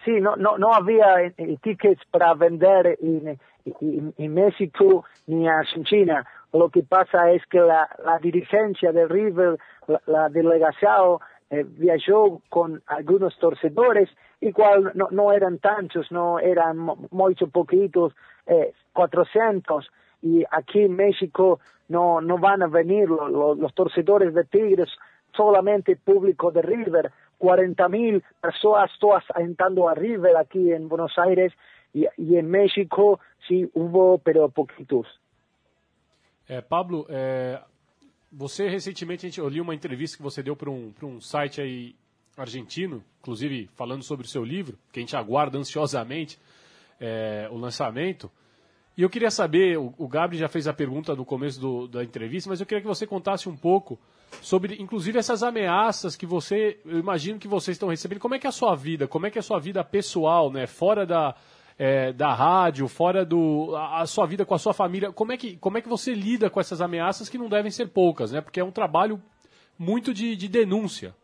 [0.05, 3.37] Sí, no, no, no había eh, tickets para vender en,
[3.81, 6.25] en, en, México ni en Argentina.
[6.53, 9.59] Lo que pasa es que la, la dirigencia de River,
[10.07, 11.19] la delegación,
[11.51, 14.09] eh, viajó con algunos torcedores,
[14.41, 16.79] igual no, no eran tantos, no eran
[17.11, 18.15] muy poquitos,
[18.47, 19.91] eh, 400.
[20.23, 21.59] Y aquí en México
[21.89, 24.91] no, no van a venir los torcedores de Tigres,
[25.39, 31.53] solamente público de River 40 mil personas todas entrando a River aquí en Buenos Aires
[31.95, 35.07] y, y en México sí hubo, pero poquitos.
[36.49, 37.61] É, Pablo, é,
[38.33, 41.95] você recentemente, eu li uma entrevista que você deu para um, um site aí
[42.37, 46.39] argentino, inclusive falando sobre o seu livro, que a gente aguarda ansiosamente
[47.01, 48.31] é, o lançamento.
[48.97, 52.03] E eu queria saber, o, o Gabriel já fez a pergunta no começo do, da
[52.03, 53.99] entrevista, mas eu queria que você contasse um pouco
[54.41, 58.21] sobre, inclusive, essas ameaças que você, eu imagino que vocês estão recebendo.
[58.21, 59.07] Como é que é a sua vida?
[59.09, 60.67] Como é que é a sua vida pessoal, né?
[60.67, 61.35] Fora da,
[61.79, 65.13] é, da rádio, fora do a, a, sua vida com a sua família.
[65.13, 67.89] Como é que como é que você lida com essas ameaças que não devem ser
[67.89, 68.41] poucas, né?
[68.41, 69.21] Porque é um trabalho
[69.79, 71.15] muito de, de denúncia.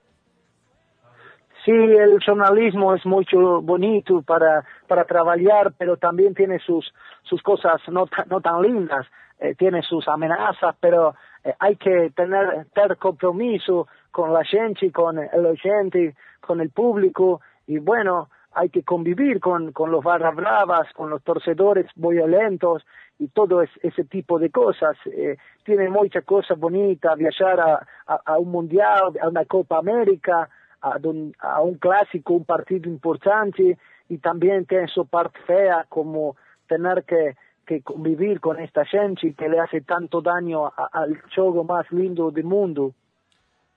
[1.65, 7.81] Sí, el jornalismo es mucho bonito para, para trabajar, pero también tiene sus, sus cosas
[7.89, 9.07] no, no tan lindas,
[9.39, 11.15] eh, tiene sus amenazas, pero
[11.45, 17.41] eh, hay que tener, tener compromiso con la gente, con el oyente, con el público,
[17.67, 22.85] y bueno, hay que convivir con, con los barras bravas, con los torcedores violentos
[23.19, 24.97] y todo es, ese tipo de cosas.
[25.07, 30.49] Eh, tiene muchas cosas bonitas, viajar a, a, un mundial, a una Copa América,
[30.81, 33.79] a un clásico, un partido importante,
[34.09, 36.37] y también tiene su parte fea como
[36.69, 41.91] tener que que convivir con esta gente que le hace tanto daño al jogo mais
[41.91, 42.95] lindo do mundo.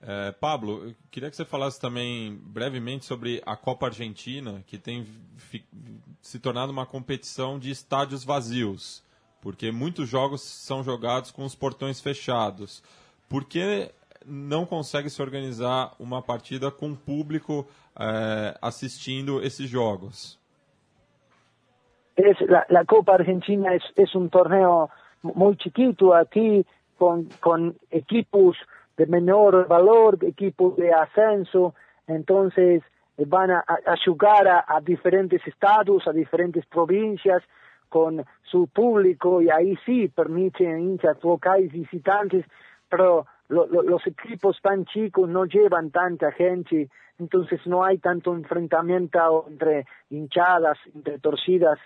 [0.00, 5.04] É, Pablo, queria que você falasse também brevemente sobre a Copa Argentina, que tem
[6.20, 9.02] se tornado uma competição de estádios vazios,
[9.40, 12.82] porque muitos jogos são jogados com os portões fechados.
[13.28, 13.90] Por que
[14.24, 17.66] não consegue se organizar uma partida com público
[17.98, 20.37] é, assistindo esses jogos?
[22.18, 24.90] Es la, la Copa Argentina es, es, un torneo
[25.22, 28.56] muy chiquito aquí con, con equipos
[28.96, 31.74] de menor valor, equipos de ascenso,
[32.08, 32.82] entonces
[33.16, 37.40] eh, van a, a jugar a, diferentes estados, a diferentes provincias
[37.88, 42.44] con su público y ahí sí permiten hinchas locales visitantes,
[42.88, 46.88] pero lo, los equipos tan chicos no llevan tanta gente,
[47.20, 51.78] entonces no hay tanto enfrentamiento entre hinchadas, entre torcidas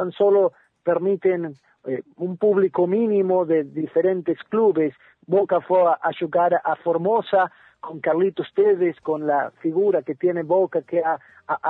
[0.00, 4.94] tan solo permiten eh, un público mínimo de diferentes clubes.
[5.26, 10.80] Boca fue a, jugar a Formosa con Carlitos Tevez, con la figura que tiene Boca,
[10.80, 11.18] que ha,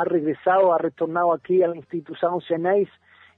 [0.04, 2.88] regresado, ha retornado aquí a la institución Ceneiz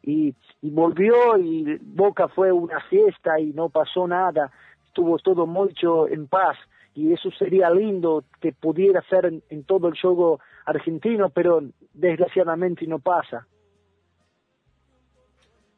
[0.02, 4.50] y, y volvió y Boca fue una fiesta y no pasó nada,
[4.88, 6.58] estuvo todo mucho en paz
[6.94, 11.62] y eso sería lindo que pudiera ser en, en todo el juego argentino, pero
[11.94, 13.46] desgraciadamente no pasa.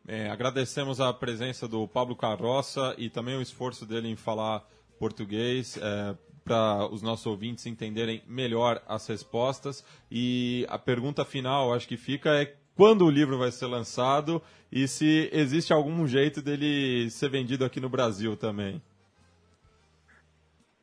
[0.07, 4.63] Bem, agradecemos a presença do Pablo Carroça e também o esforço dele em falar
[4.99, 6.15] português é,
[6.45, 9.83] para os nossos ouvintes entenderem melhor as respostas.
[10.11, 14.87] E a pergunta final, acho que fica é quando o livro vai ser lançado e
[14.87, 18.83] se existe algum jeito dele ser vendido aqui no Brasil também.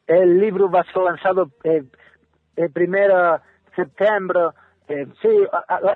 [0.09, 1.83] O livro vai ser lançado eh,
[2.57, 3.39] eh, primeiro
[3.75, 4.51] setembro,
[4.89, 5.47] eh, sí,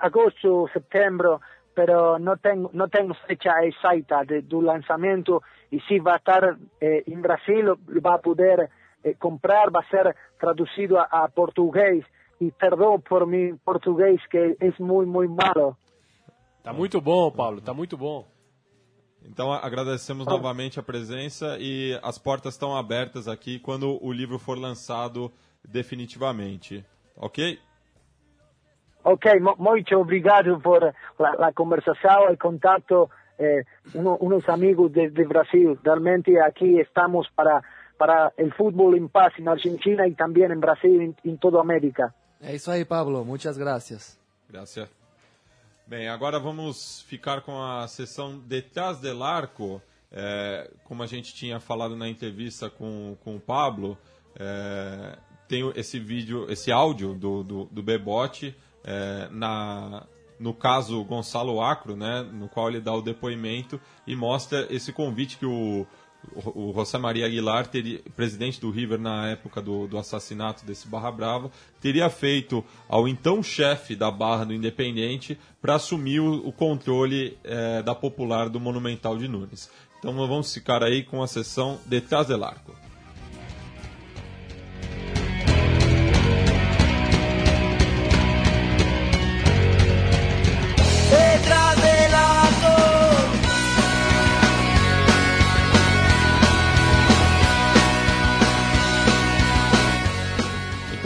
[0.02, 1.42] agosto, setembro,
[1.76, 7.04] pero no tengo, no tengo fecha exacta de, do lançamento e se vai estar eh,
[7.06, 8.72] em Brasil, vai poder
[9.04, 12.04] eh, comprar, vai ser traduzido a, a português.
[12.40, 15.78] E perdão por meu português, que é muito, muito malo.
[16.64, 18.26] Tá muito bom, Paulo, tá muito bom.
[19.24, 24.58] Então agradecemos novamente a presença e as portas estão abertas aqui quando o livro for
[24.58, 25.32] lançado
[25.68, 26.86] definitivamente.
[27.16, 27.60] Ok?
[29.08, 33.08] Ok, muito obrigado por a conversação e contato.
[33.38, 33.64] Eh,
[33.94, 35.78] uno, unos amigos de, de, Brasil.
[35.86, 37.62] Realmente aqui estamos para,
[38.00, 41.62] para o futebol em paz na Argentina e também em Brasil e em toda a
[41.62, 42.16] América.
[42.42, 43.24] É isso aí, Pablo.
[43.24, 44.20] Muitas graças.
[44.50, 44.90] Graças.
[45.86, 49.80] Bem, agora vamos ficar com a sessão Detrás del Arco.
[50.12, 53.96] É, como a gente tinha falado na entrevista com, com o Pablo,
[54.40, 55.16] é,
[55.48, 60.04] tem esse vídeo, esse áudio do, do, do Bebote é, na,
[60.40, 65.38] no caso Gonçalo Acro, né, no qual ele dá o depoimento e mostra esse convite
[65.38, 65.86] que o,
[66.34, 71.12] o, José Maria Aguilar, teria, presidente do River na época do, do assassinato desse Barra
[71.12, 77.38] Brava, teria feito ao então chefe da Barra do Independente para assumir o, o controle
[77.44, 79.70] é, da Popular do Monumental de Nunes.
[80.00, 82.85] Então vamos ficar aí com a sessão Detrás del Arco.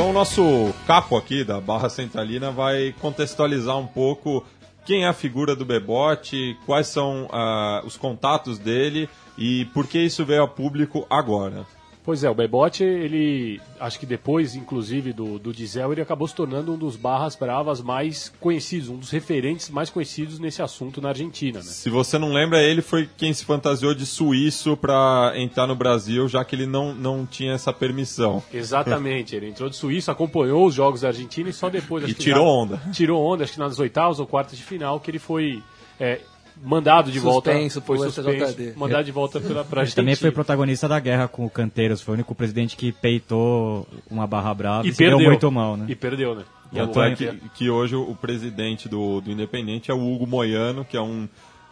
[0.10, 4.44] Então o nosso capo aqui da Barra Centralina vai contextualizar um pouco
[4.84, 10.00] quem é a figura do Bebote, quais são uh, os contatos dele e por que
[10.00, 11.64] isso veio a público agora.
[12.10, 16.34] Pois é, o Bebote, ele, acho que depois, inclusive, do, do Diesel, ele acabou se
[16.34, 21.10] tornando um dos barras bravas mais conhecidos, um dos referentes mais conhecidos nesse assunto na
[21.10, 21.60] Argentina.
[21.60, 21.66] Né?
[21.66, 26.28] Se você não lembra, ele foi quem se fantasiou de suíço para entrar no Brasil,
[26.28, 28.42] já que ele não, não tinha essa permissão.
[28.52, 32.06] Exatamente, ele entrou de suíço, acompanhou os jogos da Argentina e só depois...
[32.10, 32.82] e tirou na, onda.
[32.92, 35.62] Tirou onda, acho que nas oitavas ou quartas de final, que ele foi...
[36.00, 36.22] É,
[36.64, 40.88] mandado de suspenso volta, foi suspenso, mandado de volta pela pra Ele também foi protagonista
[40.88, 44.90] da guerra com o Canteiros, foi o único presidente que peitou uma barra brava e,
[44.90, 45.86] e perdeu muito mal, né?
[45.88, 46.44] E perdeu, né?
[46.72, 50.86] E Tanto é que, que hoje o presidente do, do Independente é o Hugo Moiano,
[50.86, 51.28] que é um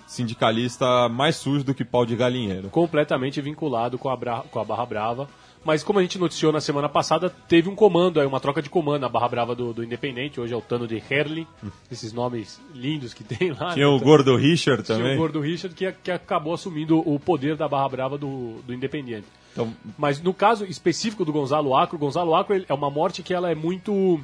[0.08, 2.70] sindicalista mais sujo do que pau de galinheiro.
[2.70, 5.30] Completamente vinculado com a, bra com a Barra Brava.
[5.64, 9.02] Mas como a gente noticiou na semana passada, teve um comando, uma troca de comando
[9.02, 11.48] na Barra Brava do, do Independente, hoje é o Tano de Herli,
[11.92, 13.74] esses nomes lindos que tem lá.
[13.74, 13.92] Tinha né?
[13.92, 15.04] o Gordo Richard também.
[15.04, 18.74] Tinha o Gordo Richard que, que acabou assumindo o poder da Barra Brava do, do
[18.74, 19.28] Independente.
[19.52, 23.52] Então, Mas no caso específico do Gonzalo Acro, Gonzalo Acro é uma morte que ela
[23.52, 24.22] é muito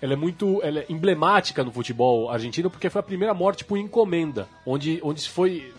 [0.00, 3.78] ela é muito ela é emblemática no futebol argentino porque foi a primeira morte por
[3.78, 5.72] encomenda, onde, onde se foi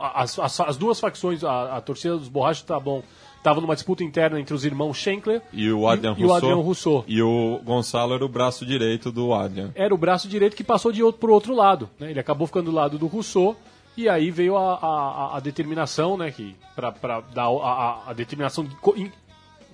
[0.00, 3.02] as, as, as duas facções, a, a torcida dos Borrachos tá bom
[3.44, 6.60] estava numa disputa interna entre os irmãos Schenkler e o Adrian, e, Rousseau, e o
[6.62, 7.04] Rousseau.
[7.06, 9.70] E o Gonçalo era o braço direito do Adrian.
[9.74, 11.90] Era o braço direito que passou de outro para o outro lado.
[12.00, 12.10] Né?
[12.10, 13.54] Ele acabou ficando do lado do Rousseau
[13.98, 18.74] e aí veio a, a, a determinação, né, que para dar a, a, determinação de
[18.76, 19.12] co, in,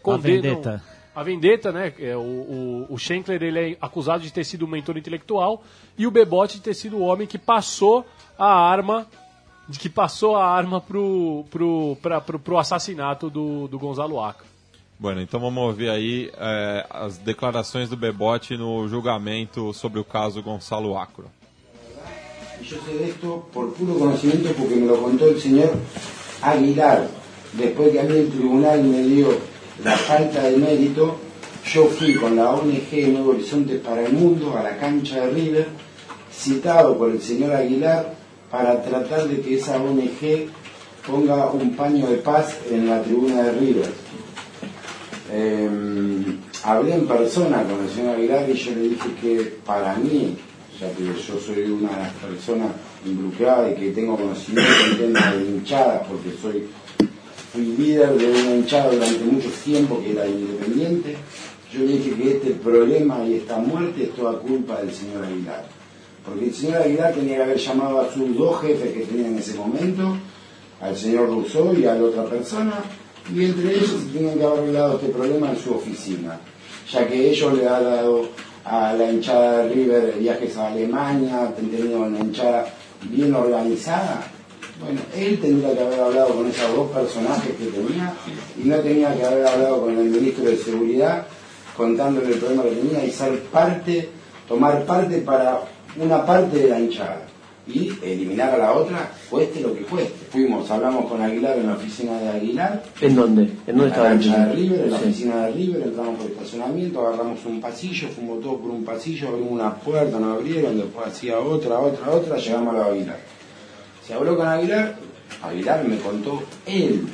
[0.04, 0.82] a vendetta.
[1.14, 1.92] A vendetta, né?
[1.98, 5.62] É, o, o, o Schenkler ele é acusado de ter sido um mentor intelectual
[5.96, 8.04] e o Bebote de ter sido o homem que passou
[8.38, 9.06] a arma
[9.70, 14.48] de que passou a arma pro, pro, pra, pro, pro assassinato do, do Gonzalo Acre.
[14.98, 20.42] Bueno, então vamos ouvir aí é, as declarações do Bebote no julgamento sobre o caso
[20.42, 21.30] Gonzalo Acro.
[22.60, 25.70] Yo sé de esto por puro conocimiento porque me lo contó el señor
[26.42, 27.08] Aguilar.
[27.54, 29.28] Después que a mí el tribunal me dio
[29.82, 31.16] la falta de mérito,
[31.72, 35.68] yo fui con la ONG Nuevo Horizonte para el Mundo a la cancha de River,
[36.30, 38.19] citado por el señor Aguilar
[38.50, 40.48] para tratar de que esa ONG
[41.06, 43.90] ponga un paño de paz en la tribuna de River.
[45.32, 50.36] Em, hablé en persona con el señor Aguilar y yo le dije que para mí,
[50.80, 52.72] ya que yo soy una de las personas
[53.06, 56.66] involucradas y que tengo conocimiento en temas de hinchadas, porque soy
[57.52, 61.16] fui líder de una hinchada durante mucho tiempo que era independiente,
[61.72, 65.79] yo le dije que este problema y esta muerte es toda culpa del señor Aguilar.
[66.24, 69.38] Porque el señor Aguilar tenía que haber llamado a sus dos jefes que tenía en
[69.38, 70.16] ese momento,
[70.80, 72.74] al señor Rousseau y a la otra persona,
[73.34, 76.40] y entre ellos tenían que haber arreglado este problema en su oficina,
[76.90, 78.28] ya que ellos le han dado
[78.64, 82.66] a la hinchada de River viajes a Alemania, tenido una hinchada
[83.08, 84.22] bien organizada.
[84.80, 88.14] Bueno, él tendría que haber hablado con esos dos personajes que tenía
[88.56, 91.26] y no tenía que haber hablado con el ministro de Seguridad
[91.76, 94.08] contándole el problema que tenía y ser parte,
[94.48, 95.60] tomar parte para
[95.96, 97.22] una parte de la hinchada
[97.66, 100.12] y eliminar a la otra, cueste lo que cueste.
[100.30, 103.42] Fuimos, hablamos con Aguilar en la oficina de Aguilar, ¿En dónde?
[103.66, 105.04] ¿En dónde estaba la cancha de River, en la Sí.
[105.04, 109.28] oficina de River, entramos por el estacionamiento, agarramos un pasillo, fuimos todos por un pasillo,
[109.28, 113.18] abrimos una puerta, nos abrieron, después hacía otra, otra, otra, llegamos a la Aguilar.
[114.04, 114.96] Se habló con Aguilar,
[115.42, 117.04] Aguilar me contó él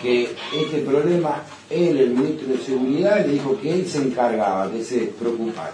[0.00, 0.24] que
[0.62, 4.98] este problema, él, el ministro de Seguridad, le dijo que él se encargaba, que se
[5.18, 5.72] preocupara.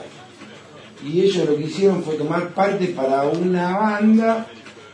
[1.04, 4.46] Y ellos lo que hicieron fue tomar parte para una banda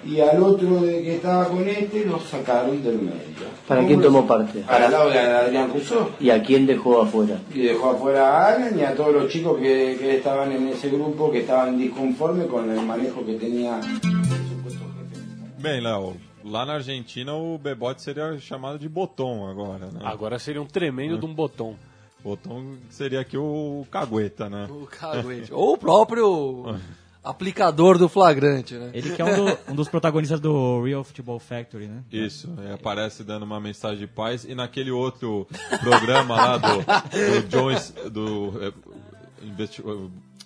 [0.04, 3.46] y al otro de que estaba con este lo sacaron del medio.
[3.66, 4.60] ¿Para ¿Cómo quién tomó parte?
[4.60, 6.10] Para el lado de Adrián Rousseau.
[6.20, 7.38] ¿Y a quién dejó afuera?
[7.52, 10.90] Y dejó afuera a Alan y a todos los chicos que, que estaban en ese
[10.90, 13.80] grupo que estaban disconformes con el manejo que tenía
[15.58, 20.00] Bem, Léo, lá na Argentina o bebote seria chamado de botom agora, né?
[20.04, 21.34] Agora seria um tremendo de um
[22.26, 22.76] botão.
[22.90, 24.66] Seria aqui o cagueta, né?
[24.70, 25.52] O caguete.
[25.52, 26.76] Ou o próprio
[27.22, 28.90] aplicador do flagrante, né?
[28.94, 32.02] Ele que é um, do- um dos protagonistas do Real Football Factory, né?
[32.12, 34.44] Isso, é, aparece dando uma mensagem de paz.
[34.44, 35.46] E naquele outro
[35.80, 38.72] programa lá do, do Jones, do é,
[39.46, 39.82] investi-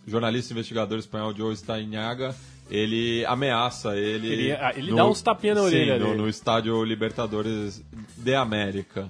[0.07, 2.35] jornalista investigador espanhol Joe Stainhaga,
[2.71, 4.29] ele ameaça ele.
[4.29, 6.19] Ele- ah, ele dá uns tapinha na sim, orelha no, dele.
[6.19, 7.83] no estádio Libertadores
[8.17, 9.09] de América.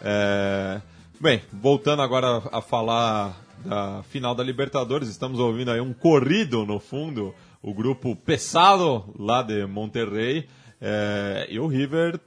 [0.00, 0.80] É,
[1.24, 6.78] bem, voltando agora a falar da final da Libertadores, estamos ouvindo aí um corrido no
[6.78, 10.46] fundo, o grupo Pesado lá de Monterrey,
[10.78, 12.20] é, e o River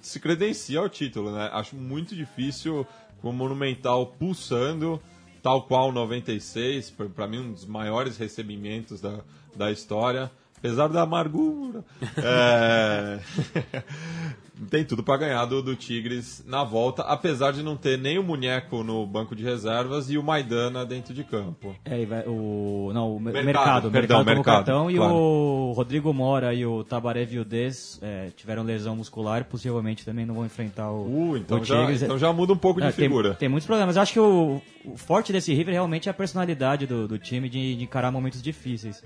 [0.00, 1.50] se credencia ao título, né?
[1.52, 2.86] Acho muito difícil
[3.20, 4.98] com o Monumental pulsando,
[5.42, 9.20] tal qual o 96, para mim um dos maiores recebimentos da,
[9.54, 11.84] da história, apesar da amargura.
[12.16, 13.18] É...
[14.70, 18.24] Tem tudo para ganhar do, do Tigres na volta, apesar de não ter nem o
[18.24, 21.76] Muñeco no banco de reservas e o Maidana dentro de campo.
[21.84, 25.14] É, o, não, o Mercado, mercado, mercado, perdão, Mercado, cartão e claro.
[25.14, 30.44] o Rodrigo Mora e o Tabaré Vildez é, tiveram lesão muscular, possivelmente também não vão
[30.44, 32.02] enfrentar o, Uh, então, o já, Tigres.
[32.02, 33.30] então já muda um pouco Não, de figura.
[33.30, 33.94] Tem, tem muitos problemas.
[33.94, 37.48] Eu acho que o, o forte desse River realmente é a personalidade do, do time
[37.48, 39.02] de, de encarar momentos difíceis.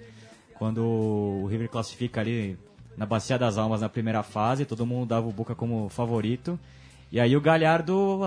[0.62, 2.56] Quando o River classifica ali
[2.96, 6.56] na Bacia das Almas na primeira fase, todo mundo dava o Boca como favorito.
[7.10, 8.20] E aí o Galhardo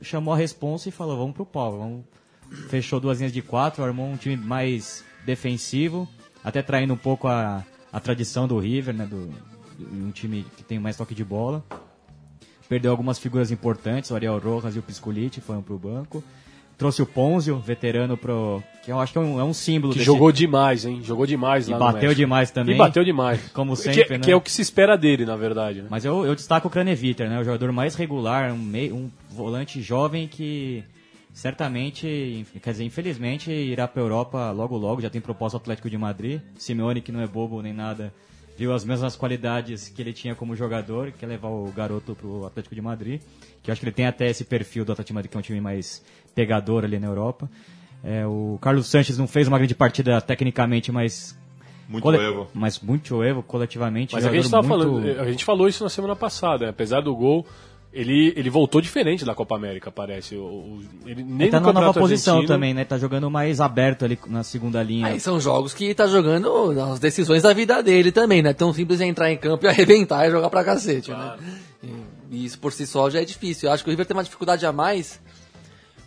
[0.00, 2.04] chamou a responsa e falou, vamos pro pau, vamos...
[2.68, 6.08] Fechou duas linhas de quatro, armou um time mais defensivo,
[6.44, 9.28] até traindo um pouco a, a tradição do River, né, do,
[9.76, 11.64] de um time que tem mais toque de bola.
[12.68, 16.22] Perdeu algumas figuras importantes, o Ariel Rojas e o Piscolite foram pro banco.
[16.78, 20.00] Trouxe o Ponzio, veterano, pro, que eu acho que é um, é um símbolo Que
[20.00, 21.00] desse- jogou demais, hein?
[21.02, 22.74] Jogou demais E lá bateu demais também.
[22.74, 23.40] E bateu demais.
[23.52, 24.32] Como Que- sempre, que, né?
[24.32, 25.80] é o que se espera dele, na verdade.
[25.80, 25.88] né?
[25.90, 27.40] Mas eu, eu destaco o Craneviter, né?
[27.40, 30.84] O jogador mais regular, um, meio, um volante jovem que
[31.32, 36.40] certamente, quer dizer, infelizmente, irá para Europa logo logo, já tem proposta Atlético de Madrid.
[36.58, 38.12] Simeone, que não é bobo nem nada,
[38.56, 42.74] viu as mesmas qualidades que ele tinha como jogador, quer levar o garoto pro Atlético
[42.74, 43.20] de Madrid,
[43.62, 45.40] que eu acho que ele tem até esse perfil do Atlético de Madrid, que é
[45.40, 46.02] um time mais
[46.34, 47.50] pegador ali na Europa.
[48.04, 51.36] É, o Carlos Sanches não fez uma grande partida tecnicamente, mas
[51.88, 52.48] Muito cole- Evo.
[52.54, 54.14] mas muito Evo coletivamente.
[54.14, 56.70] Mas a gente, tava muito- falando, a gente falou isso na semana passada, né?
[56.70, 57.46] apesar do gol,
[57.98, 60.36] ele, ele voltou diferente da Copa América, parece.
[60.36, 62.84] O, o- ele nem Ele tá numa nova posição Argentino- também, né?
[62.84, 65.06] Tá jogando mais aberto ali na segunda linha.
[65.06, 68.52] Aí são jogos que tá jogando as decisões da vida dele também, né?
[68.52, 71.36] Tão simples é entrar em campo e arrebentar e jogar pra cacete, né?
[71.82, 71.88] E,
[72.36, 73.68] e isso por si só já é difícil.
[73.68, 75.20] Eu acho que o River tem uma dificuldade a mais.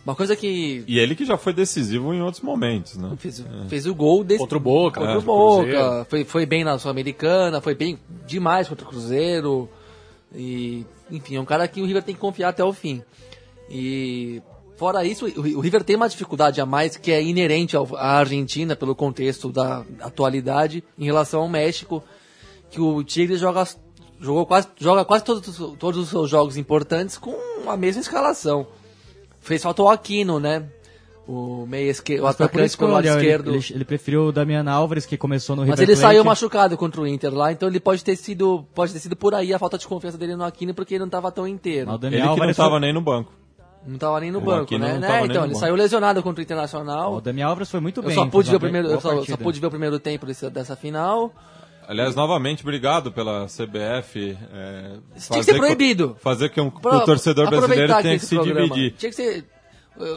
[0.04, 3.12] Uma coisa que E ele que já foi decisivo em outros momentos, né?
[3.18, 6.64] fez, fez o gol desse, Contra o Boca, contra é, o Boca, foi, foi bem
[6.64, 9.68] na Sul-Americana, foi bem demais contra o Cruzeiro.
[10.34, 13.02] E, enfim, é um cara que o River tem que confiar até o fim.
[13.68, 14.40] E
[14.76, 18.94] fora isso, o River tem uma dificuldade a mais que é inerente à Argentina pelo
[18.94, 22.02] contexto da atualidade em relação ao México,
[22.70, 23.66] que o Tigre joga
[24.20, 27.34] jogou quase joga quase todos, os- todos os seus jogos importantes com
[27.68, 28.66] a mesma escalação.
[29.40, 30.68] Fez falta o Aquino, né?
[31.32, 33.54] O meio esquerdo, o Mas atacante pelo lado esquerdo.
[33.54, 36.00] ele, ele preferiu o Damian Álvares, que começou no Mas River ele Plate.
[36.14, 39.32] saiu machucado contra o Inter lá, então ele pode ter sido, pode ter sido por
[39.32, 41.86] aí a falta de confiança dele no Aquino, porque ele não estava tão inteiro.
[41.86, 43.32] Mas o Damian Ele que não Álvares estava foi- nem no banco.
[43.86, 44.98] Não tava nem no O banco, Aquino né?
[44.98, 45.60] Né, Então, ele banco.
[45.60, 47.14] saiu lesionado contra o Internacional.
[47.14, 48.14] O Damian Alves foi muito Eu bem.
[48.14, 50.74] só pude ver o primeiro, eu só, só pude ver o primeiro tempo desse- dessa
[50.74, 51.32] final.
[51.86, 54.36] Aliás, novamente, obrigado pela CBF.
[54.52, 56.16] É, Isso tinha que ser proibido.
[56.20, 58.60] Fazer que um, o torcedor brasileiro tenha que se programa.
[58.68, 58.94] dividir.
[58.96, 59.44] Tinha que ser.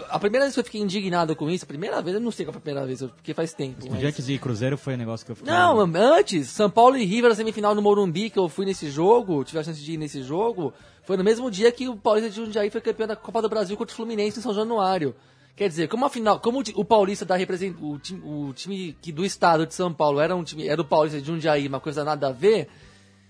[0.10, 2.46] A primeira vez que eu fiquei indignado com isso, a primeira vez, eu não sei
[2.46, 3.78] qual foi a primeira vez, porque faz tempo.
[3.82, 5.52] mas- Estudiantes e Cruzeiro foi um negócio que eu fiquei...
[5.54, 9.44] Não, antes, São Paulo e River na semifinal no Morumbi, que eu fui nesse jogo,
[9.44, 12.36] tive a chance de ir nesse jogo, foi no mesmo dia que o Paulista de
[12.38, 15.14] Jundiaí foi campeão da Copa do Brasil contra o Fluminense em São Januário.
[15.56, 18.98] Quer dizer, como a final, como o o Paulista da represent, o time, o time
[19.02, 21.80] que do estado de São Paulo era um time, era o Paulista de Jundiaí, uma
[21.80, 22.70] coisa nada a ver,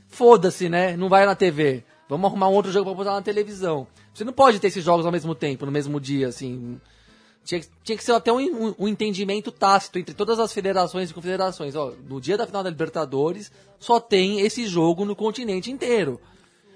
[0.08, 0.96] foda-se, né?
[0.96, 1.84] Não vai na TV.
[2.08, 3.88] Vamos arrumar um outro jogo pra botar na televisão.
[4.14, 6.80] Você não pode ter esses jogos ao mesmo tempo, no mesmo dia, assim.
[7.44, 11.10] Tinha, que- tinha que ser até um, um- um entendimento tácito entre todas as federações
[11.10, 11.76] e confederações.
[11.76, 16.22] Ó, no dia da final da Libertadores, só tem esse jogo no continente inteiro.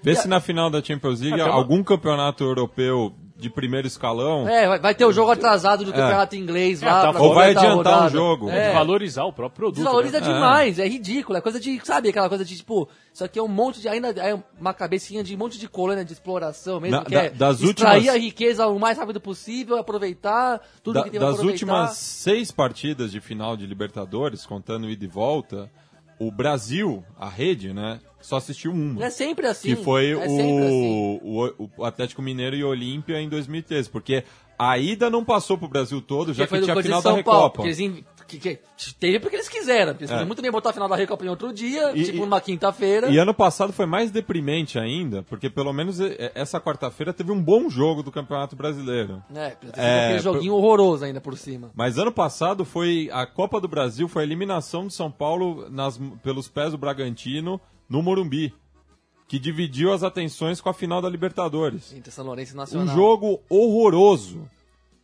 [0.02, 4.66] Vê se na final da Champions League uma- algum campeonato europeu de primeiro escalão É,
[4.66, 7.02] vai, vai ter o jogo atrasado do campeonato inglês É, lá.
[7.02, 7.24] tá pra fora.
[7.28, 8.08] ou vai adiantar um rodada.
[8.10, 8.50] jogo.
[8.50, 8.72] É.
[8.72, 9.76] Valorizar o próprio produto.
[9.76, 10.26] Desvaloriza né?
[10.26, 10.88] demais, é.
[10.88, 13.88] ridículo, é coisa de, sabe, aquela coisa de tipo, isso aqui é um monte de,
[13.88, 17.22] ainda é uma cabecinha de um monte de colônia de exploração mesmo, Na- que da-
[17.24, 21.20] é das extrair últimas- a riqueza o mais rápido possível, aproveitar tudo Da- que tem
[21.20, 21.64] pra das aproveitar.
[21.64, 25.70] últimas seis partidas de final de Libertadores, contando ida e volta,
[26.18, 29.04] o Brasil, a rede, né, só assistiu uma.
[29.04, 29.74] É sempre assim.
[29.74, 31.20] que foi é sempre assim.
[31.22, 34.24] o, o, o Atlético Mineiro e Olímpia em 2013, porque
[34.58, 37.22] a ida não passou pro Brasil todo, já Porque que tinha a final da São
[37.22, 37.62] Paulo, Recopa.
[37.62, 38.58] porque eles que, que-
[39.00, 39.92] teve porque eles quiseram.
[39.94, 40.24] Porque eles É.
[40.24, 43.08] muito bem botar a final da Recopa em outro dia, E- tipo e- numa quinta-feira.
[43.10, 45.98] E ano passado foi mais deprimente ainda, porque pelo menos
[46.34, 49.22] essa quarta-feira teve um bom jogo do Campeonato Brasileiro.
[49.34, 51.70] É, É, aquele joguinho horroroso ainda por cima.
[51.74, 55.98] Mas ano passado foi a Copa do Brasil, foi a eliminação de São Paulo nas,
[56.22, 58.52] pelos pés do Bragantino no Morumbi,
[59.26, 61.92] que dividiu as atenções com a final da Libertadores.
[61.94, 62.94] Entre São Lourenço e Um Nacional.
[62.94, 64.48] jogo horroroso.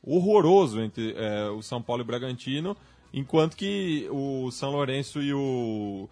[0.07, 2.77] Horroroso entre é, o São Paulo e o Bragantino,
[3.15, 6.09] enquanto que o São Lourenço e o,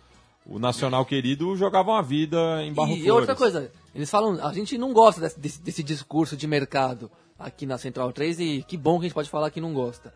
[0.46, 3.10] o Nacional querido jogavam a vida em Barro E Flores.
[3.10, 7.66] outra coisa, eles falam, a gente não gosta desse, desse, desse discurso de mercado aqui
[7.66, 10.14] na Central 3 e que bom que a gente pode falar que não gosta.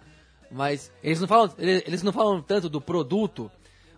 [0.50, 3.50] Mas eles não falam, eles eles não falam tanto do produto.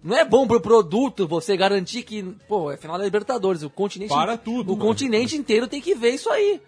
[0.02, 4.08] Não é bom pro produto você garantir que, pô, é final da Libertadores, o continente
[4.08, 4.80] Para tudo, o né?
[4.82, 6.60] continente inteiro tem que ver isso aí.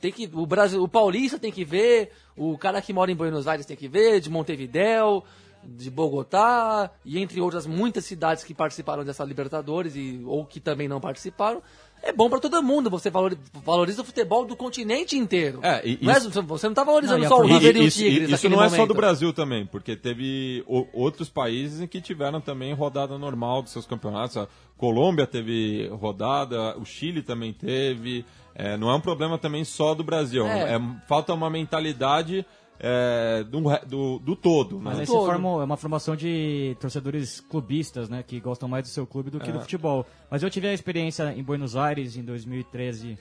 [0.00, 3.46] Tem que o Brasil, o paulista tem que ver, o cara que mora em Buenos
[3.48, 5.24] Aires tem que ver, de Montevidéu,
[5.66, 10.88] de Bogotá e entre outras muitas cidades que participaram dessa Libertadores e ou que também
[10.88, 11.62] não participaram.
[12.02, 15.60] É bom pra todo mundo, você valori- valoriza o futebol do continente inteiro.
[15.62, 17.80] É, e Não é- isso- você não tá valorizando Não, e só o River e,
[17.80, 21.30] o isso, Tigres isso naquele não é só do Brasil também, porque teve o- outros
[21.30, 24.36] países em que tiveram também rodada normal dos seus campeonatos.
[24.36, 24.46] A
[24.76, 28.22] Colômbia teve rodada, o Chile também teve.
[28.54, 30.46] É, não é um problema também só do Brasil.
[30.46, 30.74] É.
[30.74, 32.44] É, falta uma mentalidade
[32.78, 34.80] é, do, do, do todo.
[34.80, 35.00] Mas né?
[35.00, 35.26] aí todo.
[35.26, 38.22] forma, é uma formação de torcedores clubistas, né?
[38.26, 40.06] Que gostam mais do seu clube do que do futebol.
[40.30, 43.18] Mas eu tive a experiência em Buenos Aires em 2013.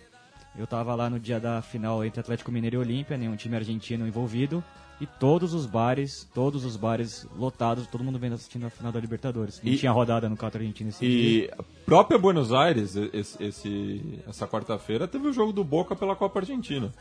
[0.58, 4.08] Eu tava lá no dia da final entre Atlético Mineiro e Olímpia, nenhum time argentino
[4.08, 4.64] envolvido.
[5.02, 9.00] E todos os bares, todos os bares lotados, todo mundo vendo assistindo a final da
[9.00, 9.60] Libertadores.
[9.64, 11.46] Não E- tinha rodada no Cato Argentino esse dia.
[11.46, 16.16] E a própria Buenos Aires, esse, esse- essa quarta-feira, teve o jogo do Boca pela
[16.16, 16.92] Copa Argentina.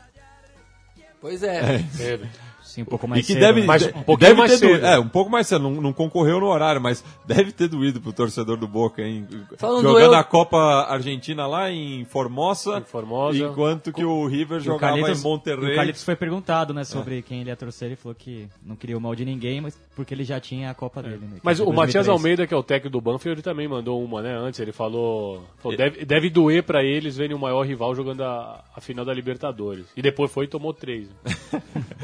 [1.23, 1.79] Pois é.
[1.95, 2.29] Teve.
[2.63, 3.67] Sim, um pouco mais e que cedo, deve, né?
[3.67, 4.69] Mas de- um pouquinho deve mais ter cedo.
[4.69, 4.85] doído.
[4.85, 8.13] É, um pouco mais cedo, não, não concorreu no horário, mas deve ter doído pro
[8.13, 9.27] torcedor do Boca, hein?
[9.57, 10.57] Falando Jogando eu- a Copa
[10.89, 13.37] Argentina lá em Formosa, Em Formosa.
[13.37, 15.73] enquanto que o River E o jogava Carlitos- em Monterrey.
[15.73, 17.87] O Carlitos foi perguntado, né, sobre quem ele ia torcer.
[17.89, 20.73] Ele falou que não queria o mal de ninguém, mas porque ele já tinha a
[20.73, 21.19] Copa dele.
[21.21, 22.09] Né, Mas é o Matias 2003.
[22.09, 24.35] Almeida, que é o técnico do Banfield, ele também mandou uma, né?
[24.35, 28.63] Antes ele falou, falou, deve, deve doer pra eles verem o maior rival jogando a,
[28.75, 29.85] a final da Libertadores.
[29.95, 31.07] E depois foi e tomou três.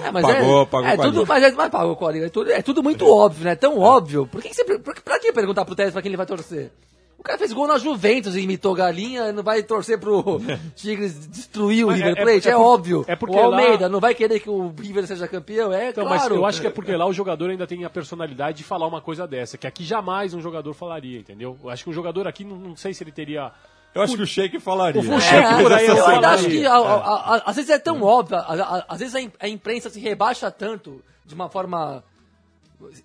[0.02, 2.12] É, mas Pagou- é, pagou é com a tudo, mas é, mas pagou com a
[2.12, 2.28] língua.
[2.28, 3.56] É tudo, é tudo muito óbvio, né?
[3.56, 4.28] Tão óbvio.
[4.28, 6.72] Por que, que você, que- pra que perguntar pro Tevez pra quem ele vai torcer?
[7.18, 10.40] O cara fez gol na Juventus e imitou galinha, não vai torcer pro
[10.74, 13.06] Tigres destruir o Mas River é- é- Plate, é, é por- óbvio.
[13.10, 16.06] é porque o Almeida lá- não vai querer que o River seja campeão, é Então,
[16.06, 16.22] claro.
[16.22, 18.88] mas eu acho que é porque lá o jogador ainda tem a personalidade de falar
[18.88, 21.58] uma coisa dessa, que aqui jamais um jogador falaria, entendeu?
[21.62, 23.52] Eu acho que um jogador aqui, não, não sei se ele teria...
[23.94, 25.02] Eu acho que o Sheik falaria.
[25.02, 27.72] O É, Sheik por aí eu eu ainda acho que a- a- a- às vezes
[27.72, 31.34] é tão óbvio, a- a- às vezes a im- a imprensa se rebaixa tanto de
[31.34, 32.04] uma forma.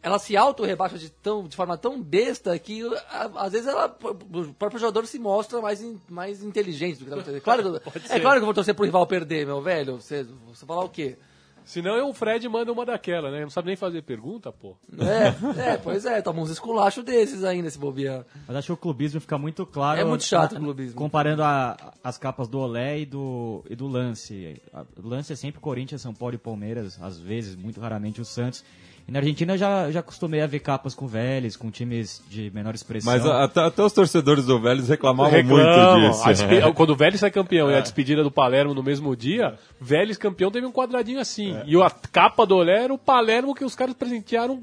[0.03, 4.55] Ela se auto-rebaixa de, tão, de forma tão besta que a- às vezes ela, o
[4.55, 7.41] próprio jogador se mostra mais, in- mais inteligente do que tá acontecendo.
[7.43, 7.81] Claro,
[8.11, 9.97] é claro que eu vou torcer pro rival perder, meu velho.
[10.01, 11.17] Você, você falar o quê?
[11.65, 13.41] Senão eu, o Fred manda uma daquela, né?
[13.41, 14.77] Não sabe nem fazer pergunta, pô.
[14.99, 18.25] É, é, pois é, toma uns esculachos desses ainda, se bobear.
[18.47, 19.99] Mas acho que o clubismo fica muito claro.
[19.99, 20.95] É muito chato o clubismo.
[20.97, 24.61] Comparando a- as capas do Olé e do, e do Lance.
[25.03, 28.63] O Lance é sempre Corinthians, São Paulo e Palmeiras, às vezes, muito raramente o Santos.
[29.07, 32.51] E na Argentina eu já, já acostumei a ver capas com Vélez, com times de
[32.55, 33.13] menor expressão.
[33.13, 36.01] Mas a- até, até os torcedores do Vélez reclamavam Reclamam.
[36.01, 36.25] muito disso.
[36.27, 36.73] Despe- né?
[36.73, 40.51] Quando o Vélez sai campeão e a despedida do Palermo no mesmo dia, Vélez campeão
[40.51, 41.55] teve um quadradinho assim.
[41.67, 44.63] E a capa do Olé era o Palermo que os caras presentearam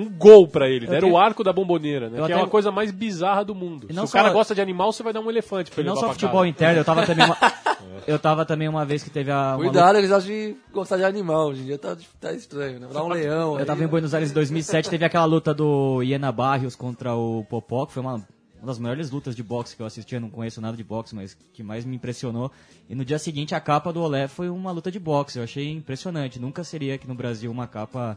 [0.00, 0.86] um, gol pra ele.
[0.86, 2.20] Deram tenho- o arco da bomboneira, né?
[2.20, 3.86] Eu Que é uma coisa mais bizarra do mundo.
[3.88, 5.80] E Se não o cara só- gosta de animal, você vai dar um elefante pra
[5.80, 6.48] E ele não levar só pra futebol casa.
[6.48, 7.36] interno, eu tava também uma,
[8.06, 9.54] eu tava também uma vez que teve a.
[9.56, 11.48] uma Cuidado, eles acham de gostar de animal.
[11.48, 12.88] Hoje em dia tá, tá estranho, né?
[12.92, 13.54] Dá um leão.
[13.54, 17.14] Eu aí, tava em Buenos Aires em 2007, teve aquela luta do Iena Barrios contra
[17.14, 20.20] o Popó, que foi uma, uma das maiores lutas de boxe que eu assisti, eu
[20.20, 22.50] não conheço nada de boxe, mas que mais me impressionou.
[22.88, 25.70] E no dia seguinte a capa do Olé foi uma luta de boxe, eu achei
[25.70, 26.38] impressionante.
[26.40, 28.16] Nunca seria aqui no Brasil uma capa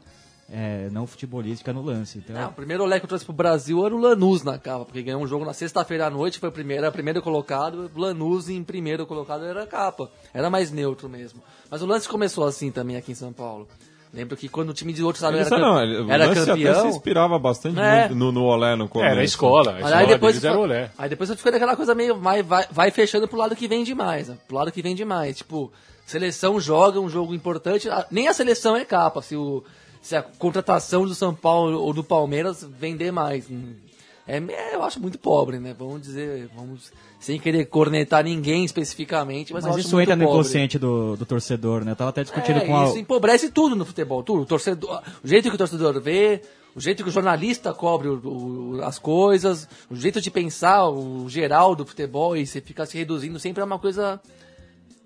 [0.51, 2.17] é, não futebolística no lance.
[2.17, 4.85] Então, Não, o primeiro olé que eu trouxe pro Brasil era o Lanús na capa,
[4.85, 7.89] porque ganhou um jogo na sexta-feira à noite, foi o primeiro, era o primeiro colocado,
[7.95, 10.09] o Lanús em primeiro colocado era a capa.
[10.33, 11.41] Era mais neutro mesmo.
[11.69, 13.67] Mas o lance começou assim também aqui em São Paulo.
[14.13, 16.53] Lembro que quando o time de outro estado era, não, ele- o era Lance até
[16.57, 16.89] se campeão.
[16.89, 18.09] inspirava bastante É.
[18.09, 19.09] no, no Olé no começo.
[19.09, 19.71] Era a escola.
[19.71, 20.91] A escola aí depois, deles era Olé.
[20.97, 22.17] aí depois ficou daquela coisa meio.
[22.19, 24.27] Vai, vai, vai fechando pro lado que vende mais.
[24.27, 24.37] Né?
[24.49, 25.37] Pro lado que vende mais.
[25.37, 25.71] Tipo,
[26.05, 27.87] seleção joga um jogo importante.
[28.11, 29.21] Nem a seleção é capa.
[29.21, 29.63] Se, o,
[30.01, 33.49] se a contratação do São Paulo ou do Palmeiras vender mais.
[33.49, 33.73] Hum,
[34.27, 35.75] É, é, eu acho muito pobre, né?
[35.77, 36.49] Vamos dizer.
[36.55, 41.25] Vamos, sem querer cornetar ninguém especificamente, mas, mas isso muito entra no inconsciente do, do
[41.25, 41.91] torcedor, né?
[41.91, 42.85] Eu tava até discutindo É, com a.
[42.85, 44.43] isso empobrece tudo no futebol, tudo.
[44.43, 46.41] O, torcedor, o jeito que o torcedor vê,
[46.75, 48.21] o jeito que o jornalista cobre o-
[48.77, 52.97] o- as coisas, o jeito de pensar, o geral do futebol, e você fica se
[52.97, 54.21] reduzindo sempre a uma coisa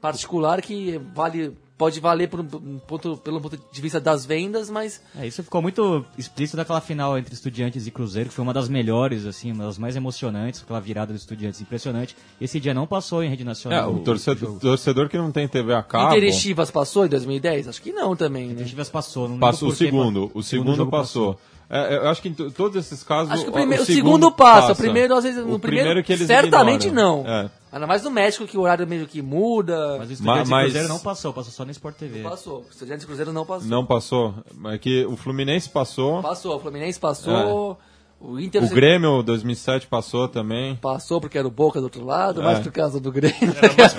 [0.02, 4.70] particular que vale, pode valer por um, um ponto, pelo ponto de vista das vendas,
[4.70, 8.54] mas É, isso ficou muito explícito naquela final entre Estudiantes e Cruzeiro, que foi uma
[8.54, 12.16] das melhores, assim, uma das mais emocionantes, aquela virada dos Estudiantes impressionante.
[12.40, 13.94] Esse dia não passou em rede É, nacional.
[13.94, 16.12] o torcedor, torcedor que não tem TV a cabo.
[16.16, 17.68] Inter e Chivas passou em 2010?
[17.68, 18.64] Acho que não também, né?
[18.64, 20.32] O passou, não Passou o segundo.
[20.34, 21.40] O segundo jogo passou.
[21.70, 23.32] É, eu acho que em to- todos esses casos.
[23.34, 26.04] Acho que o, primeiro, o segundo, passa, o primeiro às vezes O no primeiro primeiro,
[26.06, 27.24] que eles certamente ignoram.
[27.24, 27.30] não.
[27.30, 27.50] É.
[27.76, 29.98] Ainda mais no México que o horário meio que muda.
[30.00, 32.22] Mas o Estudiantes Mas- Cruzeiro não passou, passou só no Sport TV.
[32.24, 32.62] Passou.
[32.62, 33.68] O Estudiantes Cruzeiro não passou.
[33.68, 34.34] Não passou.
[34.54, 36.22] Mas que o Fluminense passou.
[36.22, 36.56] Passou.
[36.56, 37.78] O Fluminense passou.
[38.20, 40.76] O Inter O Grêmio 2007 passou também.
[40.78, 42.44] passou porque era o Boca do outro lado, É.
[42.44, 43.54] mais por causa do Grêmio.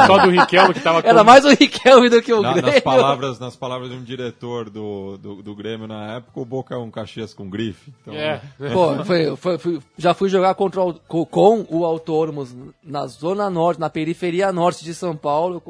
[0.07, 2.73] Só do Riquelme que tava Era mais o Riquelme do que o Na- Grêmio.
[2.73, 6.75] nas, palavras, nas palavras de um diretor do, do, do Grêmio na época, o Boca
[6.75, 7.93] é um Caxias com grife.
[8.03, 8.41] Então, É.
[8.73, 13.49] Pô, foi, foi- fui- já fui jogar contra o, co- com o Autônomos na zona
[13.49, 15.63] norte, na periferia norte de São Paulo.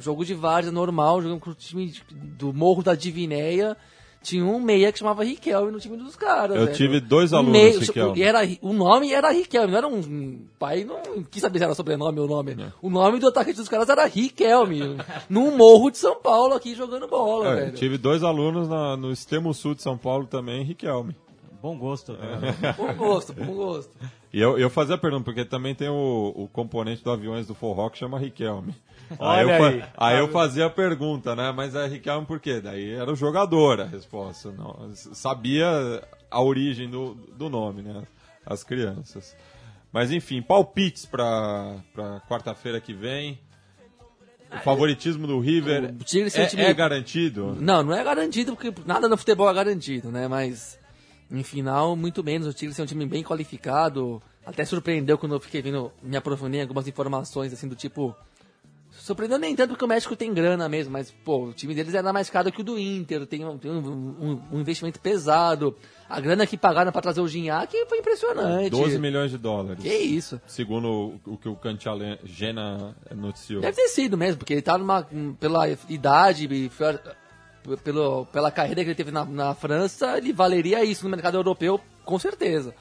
[0.00, 3.76] Jogo de várzea normal, jogando com o time do Morro da Divinéia.
[4.24, 6.56] Tinha um meia que chamava Riquelme no time dos caras.
[6.56, 6.76] Eu velho.
[6.76, 8.18] tive dois Um alunos meia- Riquelme.
[8.18, 11.74] E era, o nome era Riquelme, não era um pai, não quis saber se era
[11.74, 12.52] sobrenome ou nome.
[12.58, 12.72] É.
[12.80, 14.96] O nome do atacante dos caras era Riquelme,
[15.28, 17.72] num morro de São Paulo aqui jogando bola, É, velho.
[17.76, 21.14] tive dois alunos na- no extremo sul de São Paulo também, Riquelme.
[21.62, 22.12] Bom gosto.
[22.12, 22.72] É.
[22.72, 23.90] Bom gosto, bom gosto.
[24.32, 27.54] E eu, eu fazia a pergunta, porque também tem o, o componente do Aviões do
[27.54, 28.74] Forró que chama Riquelme.
[29.18, 29.84] Olha eu, aí.
[29.96, 31.52] aí eu fazia a pergunta, né?
[31.52, 32.60] Mas é Riquelme por quê?
[32.60, 34.50] Daí era o jogador a resposta.
[34.52, 38.02] Não, sabia a origem do, do nome, né?
[38.44, 39.36] As crianças.
[39.92, 41.80] Mas enfim, palpites para
[42.28, 43.38] quarta-feira que vem.
[44.52, 47.56] O favoritismo do River O Tigre é, time- é garantido?
[47.60, 50.28] Não, não é garantido, porque nada no futebol é garantido, né?
[50.28, 50.78] Mas,
[51.30, 52.46] em final, muito menos.
[52.46, 54.22] O Tigre é um time bem qualificado.
[54.46, 58.14] Até surpreendeu quando eu fiquei vendo, me aprofundei em algumas informações, assim, do tipo...
[58.98, 62.12] Surpreendeu nem tanto porque o México tem grana mesmo, mas, pô, o time deles era
[62.12, 65.76] mais caro que o do Inter, tem, um, tem um, um- um investimento pesado.
[66.08, 68.70] A grana que pagaram pra trazer o Gignac foi impressionante.
[68.70, 69.82] 12 milhões de dólares.
[69.82, 70.40] Que isso.
[70.46, 70.88] Segundo
[71.26, 72.18] o, o que o Cantialena
[73.14, 73.60] noticiou.
[73.60, 75.06] Deve ter sido mesmo, porque ele tá numa.
[75.38, 76.48] pela idade
[77.82, 81.80] pelo, pela carreira que ele teve na, na França, ele valeria isso no mercado europeu,
[82.04, 82.74] com certeza.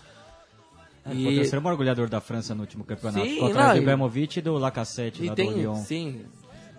[1.03, 3.25] Foi o terceiro maior goleador da França no último campeonato.
[3.25, 5.75] Sim, não, do e- Ibrahimovic e do Lacazette, e lá do tem, Lyon.
[5.75, 6.21] sim.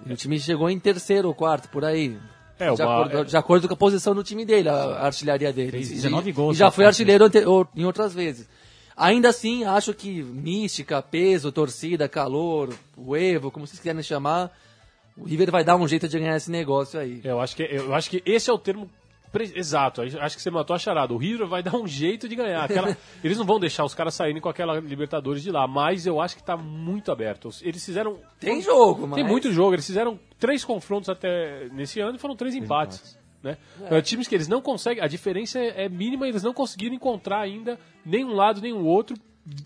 [0.07, 2.17] E o time chegou em terceiro ou quarto, por aí.
[2.59, 5.71] É, de, uma- acordo, de acordo com a posição do time dele, a, artilharia dele.
[5.73, 8.49] Fez E- 19 e, gols E já foi artilheiro ante- ou- em outras vezes.
[8.97, 14.57] Ainda assim, acho que mística, peso, torcida, calor, o Evo, como vocês quiserem chamar,
[15.19, 17.21] o River vai dar um jeito de ganhar esse negócio aí.
[17.25, 18.89] Eu acho que, eu acho que esse é o termo
[19.43, 21.13] Exato, acho que você matou a charada.
[21.13, 22.65] O River vai dar um jeito de ganhar.
[22.65, 26.21] Aquela- Eles não vão deixar os caras saírem com aquela Libertadores de lá, mas eu
[26.21, 27.49] acho que tá muito aberto.
[27.63, 28.19] Eles fizeram.
[28.39, 29.17] Tem jogo, mas...
[29.17, 33.19] Tem muito jogo, eles fizeram três confrontos até nesse ano e foram três empates.
[33.43, 33.59] Né?
[33.91, 33.99] É.
[33.99, 37.79] É, Times que eles não conseguem, a diferença é, mínima, eles não conseguiram encontrar ainda
[38.05, 39.17] nem um lado nem o outro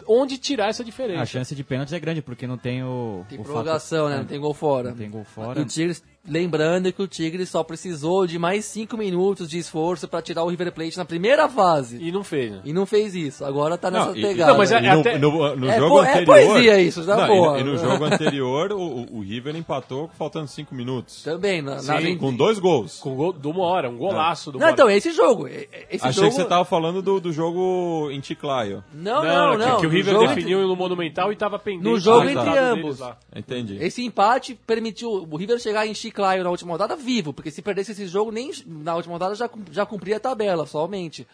[0.09, 1.23] onde tirar essa diferença.
[1.23, 3.25] A chance de pênalti é grande, porque não tem o.
[3.29, 4.19] Tem o prorrogação, fato- né?
[4.19, 4.91] Não tem gol fora.
[4.91, 5.61] Não tem gol E fora.
[5.61, 10.21] o Tigres, lembrando que o Tigres só precisou de mais cinco minutos de esforço pra
[10.23, 11.99] tirar o River Plate na primeira fase.
[12.03, 12.61] E não fez, né?
[12.65, 13.45] E não fez isso.
[13.45, 14.51] Agora tá nessa Não, e- pegada.
[14.53, 16.27] Não, mas é- E no, até- no- no É jogo é anterior.
[16.27, 17.61] poesia isso, tá Não, e-.
[17.61, 21.23] E, no jogo anterior, o, o River empatou faltando cinco minutos.
[21.23, 22.17] Também, na, na Sim.
[22.19, 22.99] Com dois gols.
[22.99, 25.47] Com gol de uma hora, um golaço do Não, então, esse jogo.
[25.49, 26.37] é- é- Esse Achei jogo...
[26.37, 28.85] que você tava falando do, do jogo em Chiclayo.
[28.93, 29.75] Não, Não, não, não.
[29.77, 31.85] que, que o River definiu no Monumental e tava pendente.
[31.85, 33.01] No jogo do entre resultado ambos.
[33.35, 33.79] Entendi.
[33.81, 37.93] Esse empate permitiu o River chegar em Chiclayo na última rodada vivo, porque se perdesse
[37.93, 41.25] esse jogo, nem na última rodada já, já cumpria a tabela, somente.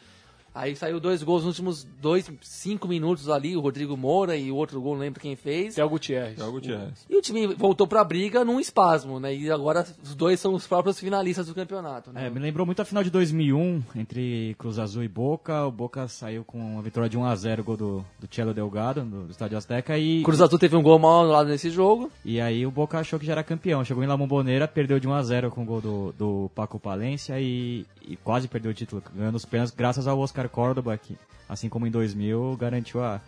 [0.54, 4.56] Aí saiu dois gols nos últimos dois, cinco minutos ali, o Rodrigo Moura e o
[4.56, 5.74] outro gol, não lembro quem fez.
[5.74, 6.38] Até o Gutierrez.
[6.38, 7.04] Jogo Gutierrez.
[7.10, 9.34] E o time voltou pra briga num espasmo, né?
[9.34, 12.26] E agora os dois são os próprios finalistas do campeonato, né?
[12.26, 15.66] É, me lembrou muito a final de 2001 entre Cruz Azul e Boca.
[15.66, 19.24] O Boca saiu com uma vitória de 1 a 0 gol do, do Delgado, do,
[19.24, 19.98] do Estádio Azteca.
[19.98, 22.12] E, Cruz Azul teve um gol mal anulado nesse jogo.
[22.24, 23.84] e aí o Boca achou que já era campeão.
[23.84, 26.78] Chegou em La Bombonera, perdeu de 1 a 0 com o gol do, do Paco
[26.78, 31.16] Palência e, e quase perdeu o título, ganhando os pênaltis graças ao Oscar Córdoba, que,
[31.48, 33.20] assim como em 2000, garantiu a,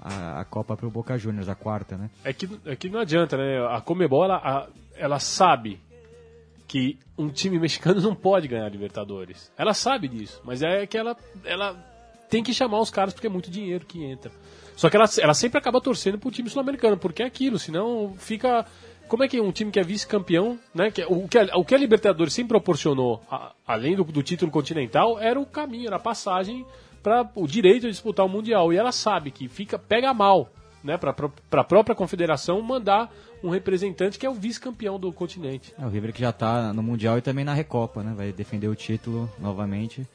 [0.00, 2.10] a, a Copa pro Boca Juniors, a quarta, né?
[2.24, 3.64] É que, é que não adianta, né?
[3.70, 5.80] A Comebol, ela, a- ela sabe
[6.66, 9.50] que um time mexicano não pode ganhar a Libertadores.
[9.56, 11.74] Ela sabe disso, mas é que ela, ela
[12.28, 14.30] tem que chamar os caras porque é muito dinheiro que entra.
[14.76, 18.64] Só que ela, ela sempre acaba torcendo pro time sul-americano, porque é aquilo, senão fica...
[19.08, 20.90] Como é que um time que é vice-campeão, né?
[20.90, 24.22] Que, é- o, que a, o que a Libertadores sempre proporcionou, a- além do, do
[24.22, 26.64] título continental, era o caminho, era a passagem
[27.02, 28.72] para o direito de disputar o Mundial.
[28.72, 30.50] E ela sabe que fica pega mal
[30.84, 31.10] né, para
[31.52, 35.72] a própria confederação mandar um representante que é o vice-campeão do continente.
[35.78, 38.12] É, o River que já tá no Mundial e também na Recopa, né?
[38.16, 40.06] Vai defender o título novamente.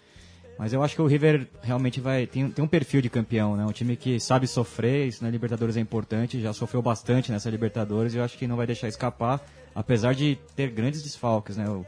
[0.63, 3.65] Mas eu acho que o River realmente vai tem, tem um perfil de campeão, né?
[3.65, 8.13] Um time que sabe sofrer, isso na Libertadores é importante, já sofreu bastante nessa Libertadores
[8.13, 9.41] e eu acho que não vai deixar escapar,
[9.75, 11.65] apesar de ter grandes desfalques, né?
[11.67, 11.85] Eu,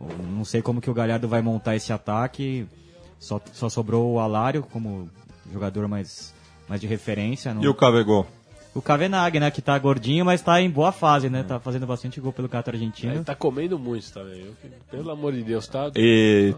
[0.00, 2.66] eu não sei como que o Galhardo vai montar esse ataque,
[3.20, 5.08] só, só sobrou o Alário como
[5.52, 6.34] jogador mais,
[6.68, 7.54] mais de referência.
[7.54, 8.26] não- E o Cavegol?
[8.74, 9.52] o Kavenag, né?
[9.52, 11.44] Que tá gordinho, mas tá em boa fase, né?
[11.44, 13.14] Tá fazendo bastante gol pelo Cato argentino.
[13.14, 14.46] Ele tá comendo muito também.
[14.46, 14.54] eu-
[14.90, 15.92] Pelo amor de Deus, tá?
[15.96, 16.52] E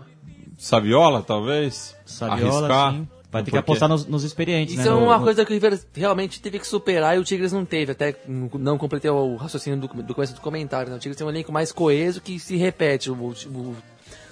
[0.58, 1.96] Saviola, talvez?
[2.04, 2.92] Saviola, Arriscar?
[2.92, 3.08] sim.
[3.30, 4.88] Vai ter que apostar nos, nos experientes, Isso né?
[4.88, 7.62] é uma no- coisa que o River realmente teve que superar e o Tigres não
[7.64, 7.92] teve.
[7.92, 10.90] Até não completei o raciocínio do, do começo do comentário.
[10.90, 10.96] Né?
[10.96, 13.10] O Tigres tem um elenco mais coeso que se repete.
[13.10, 13.76] O, o,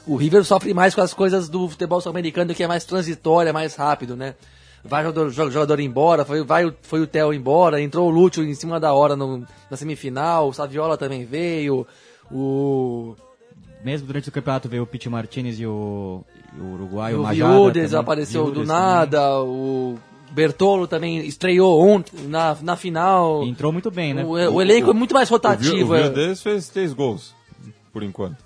[0.07, 3.75] o River sofre mais com as coisas do futebol sul-americano, que é mais transitória, mais
[3.77, 4.35] rápido, né?
[4.83, 8.43] Vai jogador, jo- jogador embora, foi, vai, o- foi o Theo embora, entrou o Lúcio
[8.43, 11.87] em cima da hora no- na semifinal, o Saviola também veio,
[12.33, 13.15] o,
[13.87, 16.25] Mesmo durante o campeonato veio o Pete Martinez e o,
[16.59, 18.01] e o Uruguai, o, o Majada Viudes também.
[18.01, 19.97] apareceu do Viudes nada, o
[20.33, 23.35] Bertolo também estreou ontem na, na final.
[23.37, 23.51] também.
[23.51, 24.25] Entrou muito bem, né?
[24.25, 25.95] O, o elenco é muito mais O rotativo.
[25.95, 26.03] é.
[26.03, 27.33] Vildes fez três gols,
[27.93, 28.45] por enquanto.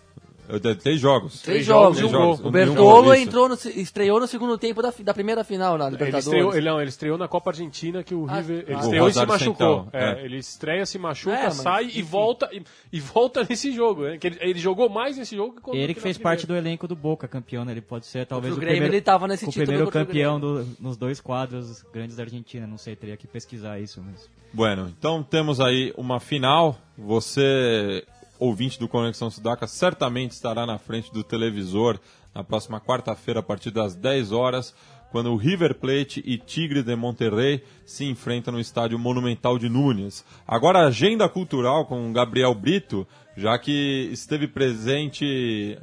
[0.52, 1.40] Eu dei Três jogos.
[1.42, 1.98] Três Três jogos.
[1.98, 2.32] jogos, o gol.
[2.34, 5.92] o gol, Bertolo entrou no, estreou no segundo tempo da, da primeira final na Ele
[5.92, 6.26] Libertadores.
[6.26, 8.64] estreou, ele, não, ele estreou na Copa Argentina que o Ah, River.
[8.66, 9.48] Ele ah, estreou e se machucou.
[9.84, 10.24] Central, É, é.
[10.24, 14.02] Ele estreia, se machuca, É, mas, sai e volta, e, e volta nesse jogo.
[14.02, 14.18] Né?
[14.18, 16.86] Que ele, ele jogou mais nesse jogo que quando Ele que fez parte do elenco
[16.88, 17.72] do Boca, campeão, né?
[17.72, 20.66] Ele pode ser talvez o o Grêmio, primeiro, ele tava nesse o primeiro campeão do-
[20.80, 22.66] nos dois quadros grandes da Argentina.
[22.66, 24.02] Não sei, teria que pesquisar isso.
[24.04, 24.28] Mas...
[24.52, 26.76] Bueno, então temos aí uma final.
[27.24, 28.04] Você,
[28.40, 31.98] ouvinte do Conexão Sudaca, certamente estará na frente do televisor
[32.34, 34.74] na próxima quarta-feira, a partir das 10 horas,
[35.12, 40.24] quando o River Plate e Tigre de Monterrey se enfrentam no estádio Monumental de Núñez.
[40.46, 45.76] Agora, a agenda cultural com o Gabriel Brito, já que esteve presente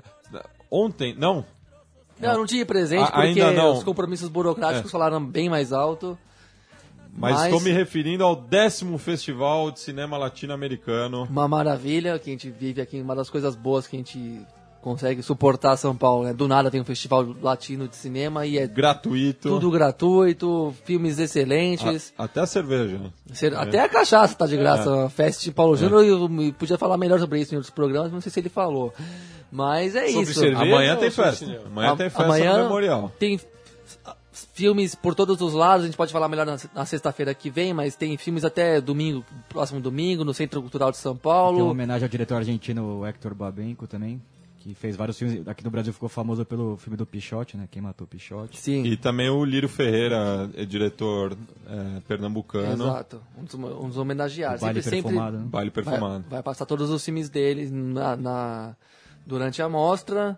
[0.71, 1.45] ontem, não,
[2.19, 3.73] Não, não tive presente porque ainda não.
[3.73, 4.91] os compromissos burocráticos É.
[4.91, 6.17] falaram bem mais alto.
[7.17, 11.23] Mas, estou me referindo ao décimo Festival de Cinema Latino-Americano.
[11.29, 14.41] Uma maravilha que a gente vive aqui, uma das coisas boas que a gente
[14.81, 16.23] consegue suportar São Paulo.
[16.25, 16.33] Né?
[16.33, 19.49] Do nada tem um festival latino de cinema e é Gratuito.
[19.49, 22.13] tudo gratuito, filmes excelentes.
[22.17, 22.97] A- até a cerveja.
[22.97, 23.09] né?
[23.33, 24.89] Ser- Até a cachaça tá de graça.
[24.89, 25.05] É.
[25.05, 28.11] A Fest de Paulo Júnior eu me- podia falar melhor sobre isso em outros programas,
[28.13, 28.93] não sei se ele falou.
[29.51, 30.39] Mas é Sobre isso.
[30.39, 31.45] cerveja Amanhã tem festa.
[31.65, 33.11] Amanhã A- tem festa amanhã no Memorial.
[33.19, 33.39] Tem
[34.53, 37.73] filmes por todos os lados, a gente pode falar melhor na, na sexta-feira que vem,
[37.73, 41.65] mas tem filmes até domingo, próximo domingo, no Centro Cultural de São Tem uma Paulo.
[41.69, 44.21] homenagem ao diretor argentino Hector Babenco também.
[44.59, 45.47] que fez vários filmes.
[45.47, 47.69] Aqui no Brasil ficou famoso pelo filme do Pichote, né?
[47.71, 48.59] Quem matou o Pichote.
[48.59, 53.21] Sim, E também o Lírio Ferreira, é diretor é, pernambucano, exato.
[53.37, 54.61] Um dos, um dos homenageados.
[54.61, 55.45] O baile Sempre- sempre perfumado, né?
[55.49, 56.25] baile vai, perfumado.
[56.29, 58.75] vai passar todos os filmes dele na, na-
[59.25, 60.37] durante a mostra.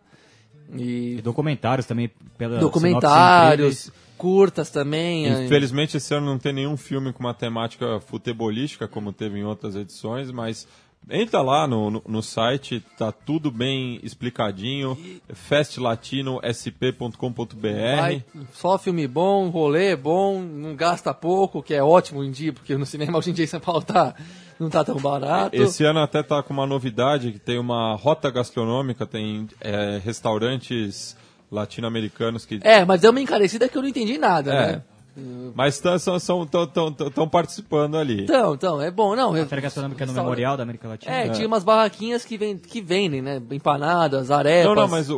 [0.75, 2.11] E E documentários também.
[2.37, 5.27] Pela documentários, curtas também.
[5.45, 9.75] Infelizmente esse ano não tem nenhum filme com uma temática futebolística, como teve em outras
[9.75, 10.67] edições, mas
[11.09, 14.97] entra lá no, no, no site, tá tudo bem explicadinho,
[15.33, 18.21] festlatino.sp.com.br.
[18.53, 22.85] Só filme bom, rolê bom, não gasta pouco, que é ótimo em dia, porque no
[22.85, 24.13] cinema hoje em dia em São Paulo tá,
[24.59, 25.55] não tá tão barato.
[25.55, 31.15] Esse ano até tá com uma novidade, que tem uma rota gastronômica, tem é, restaurantes
[31.51, 32.59] latino-americanos que...
[32.61, 34.71] É, mas deu uma encarecida que eu não entendi nada, É.
[34.73, 34.81] né?
[35.55, 35.81] Mas
[37.05, 38.23] estão participando ali.
[38.23, 39.33] Então, então, é bom, não.
[39.33, 41.13] A Feira Gastronômica no Memorial da América Latina.
[41.13, 43.41] É, tinha umas barraquinhas que, vem, que vendem, né?
[43.51, 44.65] Empanadas, arepas.
[44.65, 45.17] Não, não, mas o,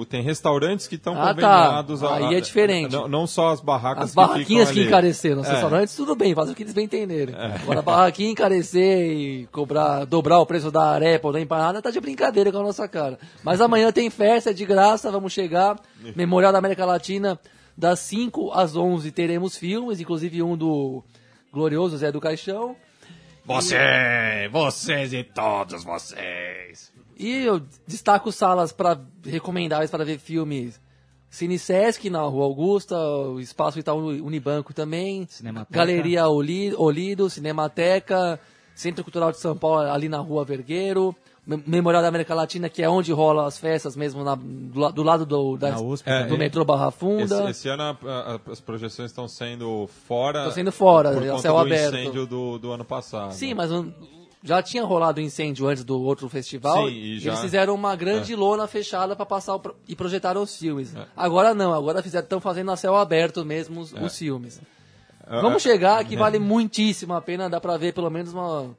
[0.00, 1.34] o- tem restaurantes que estão Ah, tá.
[1.34, 2.02] conveniados.
[2.02, 2.92] a- Aí é diferente.
[2.92, 4.88] Não, não só as barracas As que barraquinhas ficam que ali.
[4.88, 5.40] encareceram.
[5.40, 5.52] Os É.
[5.52, 7.34] restaurantes, tudo bem, faz o que eles bem entenderem.
[7.34, 11.90] Agora, a barraquinha encarecer e cobrar, dobrar o preço da arepa ou da empanada, tá
[11.90, 13.18] de brincadeira com a nossa cara.
[13.42, 15.76] Mas amanhã tem festa, é de graça, vamos chegar.
[16.16, 17.38] Memorial da América Latina,
[17.76, 21.02] das 5 às 11 teremos filmes, inclusive um do
[21.52, 22.76] glorioso Zé do Caixão.
[23.44, 23.76] Você,
[24.52, 26.92] vocês e todos vocês.
[27.18, 30.80] E eu destaco salas para recomendáveis para ver filmes
[31.28, 35.76] Cine Sesc na Rua Augusta, o Espaço Itaú Unibanco também, Cinemateca.
[35.78, 38.38] Galeria Oli- Olido, Cinemateca,
[38.74, 41.14] Centro Cultural de São Paulo ali na Rua Vergueiro,
[41.44, 45.26] Memorial da América Latina, que é onde rolam as festas mesmo na- do, do lado
[45.26, 46.38] do, da- Na USP É, do é.
[46.38, 47.40] metrô Barra Funda.
[47.42, 47.96] Esse, esse ano a-
[48.46, 50.38] a- as projeções estão sendo fora.
[50.40, 51.96] Estão sendo fora, por ao conta céu do aberto.
[51.96, 53.32] incêndio do, do ano passado.
[53.32, 53.90] Sim, mas um-
[54.44, 56.86] já tinha rolado incêndio antes do outro festival.
[56.88, 60.56] Sim, e já- Eles fizeram uma grande lona fechada para passar o e projetaram os
[60.56, 60.94] filmes.
[61.16, 64.60] Agora não, agora estão fazendo a céu aberto mesmo os, os filmes.
[65.28, 68.70] Vamos chegar que vale muitíssimo a pena, dá para ver pelo menos uma-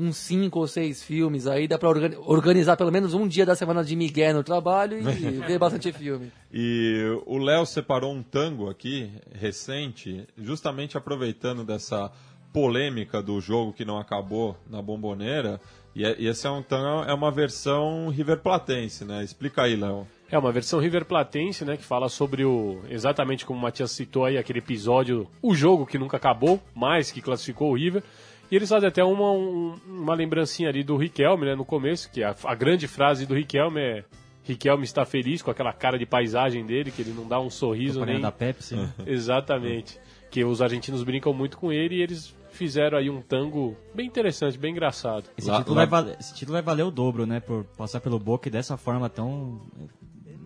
[0.00, 1.88] uns cinco ou seis filmes aí, dá para
[2.24, 5.02] organizar pelo menos um dia da semana de Miguel no trabalho e
[5.46, 6.32] ver bastante filme.
[6.52, 12.10] E o Léo separou um tango aqui, recente, justamente aproveitando dessa
[12.52, 15.60] polêmica do jogo que não acabou na bomboneira.
[15.94, 19.22] E, é- e esse é um tango, é uma versão River Platense, né?
[19.22, 20.06] Explica aí, Léo.
[20.30, 24.24] É uma versão River Platense, né, que fala sobre o exatamente como o Matias citou
[24.24, 28.02] aí aquele episódio, o jogo que nunca acabou, mas que classificou o River.
[28.50, 32.22] E eles fazem até uma, um- uma lembrancinha ali do Riquelme, né, no começo, que
[32.24, 34.04] a, a grande frase do Riquelme é
[34.42, 38.04] Riquelme está feliz com aquela cara de paisagem dele, que ele não dá um sorriso
[38.04, 38.74] nem da Pepsi.
[38.74, 38.92] né?
[39.06, 39.98] Exatamente.
[40.30, 44.58] Que os argentinos brincam muito com ele e eles fizeram aí um tango bem interessante,
[44.58, 45.24] bem engraçado.
[45.38, 47.38] Esse, Lá- título lá- Vai valer, esse título vai valer o dobro, né?
[47.40, 49.60] Por passar pelo Boca e dessa forma tão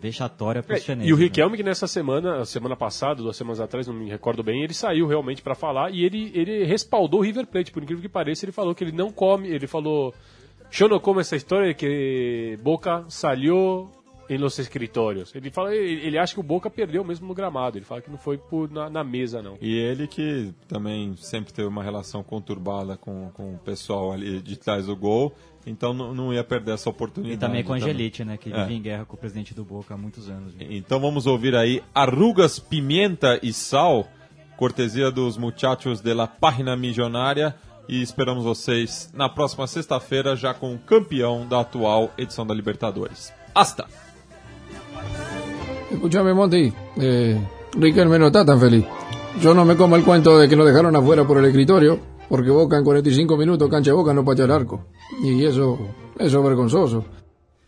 [0.09, 1.07] vexatória para os chineses.
[1.07, 1.25] É, E o né?
[1.25, 4.75] Riquelme, que nessa semana, a semana passada, duas semanas atrás, não me recordo bem, ele
[4.75, 8.45] saiu realmente pra falar e ele, ele respaldou o River Plate, por incrível que pareça,
[8.45, 10.15] ele falou que ele não come, ele falou,
[10.79, 13.87] eu não como essa história de que Boca salió
[14.29, 15.35] em los escritórios.
[15.35, 18.11] Ele fala, ele, ele acha que o Boca perdeu mesmo no gramado, ele fala que
[18.11, 19.57] não foi por, na, na mesa, não.
[19.61, 24.57] E ele que também sempre teve uma relação conturbada com, com o pessoal ali de
[24.57, 25.35] trás do gol,
[25.67, 27.37] então não, não ia perder essa oportunidade.
[27.37, 28.37] E também com a Angelite, né?
[28.37, 28.63] Que É.
[28.63, 30.55] vive em guerra com o presidente do Boca há muitos anos.
[30.55, 30.67] né?
[30.71, 34.07] Então vamos ouvir aí Arrugas, Pimenta e Sal,
[34.57, 37.55] cortesia dos muchachos de la Página Milionária.
[37.87, 43.31] E esperamos vocês na próxima sexta-feira, já com o campeão da atual edição da Libertadores.
[43.55, 44.04] Hasta!
[45.95, 46.73] Escúchame, Monty.
[46.97, 47.41] Eh,
[47.77, 48.85] Riquelme no está tan feliz.
[49.41, 52.51] Yo no me como el cuento de que lo dejaron afuera por el escritorio, porque
[52.51, 54.87] Boca en 45 minutos cancha de Boca no patea el arco.
[55.23, 55.79] Y eso,
[56.19, 57.05] eso es vergonzoso.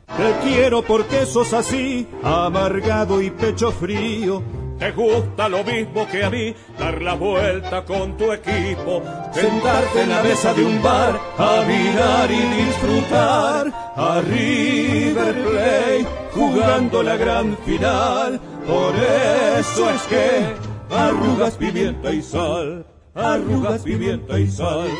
[0.06, 4.42] Te quiero porque sos así, amargado y pecho frío.
[4.78, 9.02] Te gusta lo mismo que a mí, dar la vuelta con tu equipo,
[9.32, 17.02] sentarte en la mesa de un bar, a mirar y disfrutar a River Plate jugando
[17.02, 18.38] la gran final.
[18.66, 24.90] Por eso es que arrugas pimienta y sal, arrugas pimienta y sal.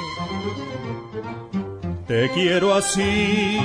[2.06, 3.58] Te quiero así,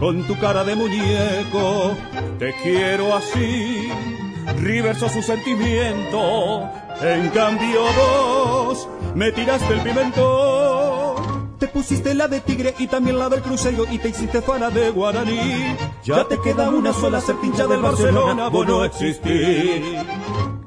[0.00, 1.94] con tu cara de muñeco.
[2.38, 3.88] Te quiero así,
[4.58, 6.68] River sos su sentimiento.
[7.00, 11.56] En cambio vos me tiraste el pimentón.
[11.58, 14.90] Te pusiste la de tigre y también la del crucero y te hiciste fana de
[14.90, 15.76] guaraní.
[16.04, 19.82] Ya te queda una sola ser pincha del Barcelona, vos no existís.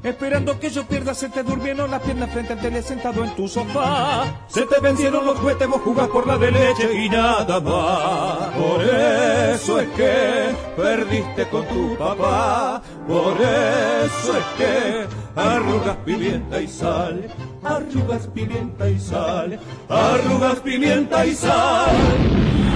[0.02, 3.50] Esperando que yo pierda, se te durmieron las piernas frente al tele sentado en tu
[3.50, 4.46] sofá.
[4.48, 8.56] Se te vencieron los juguetes, vos jugás por la de leche y nada más.
[8.56, 12.82] Por eso es que perdiste con tu papá.
[13.06, 17.30] Por eso es que arrugas pimienta y sal.
[17.62, 19.60] Arrugas pimienta y sal.
[19.90, 22.69] Arrugas pimienta y sal.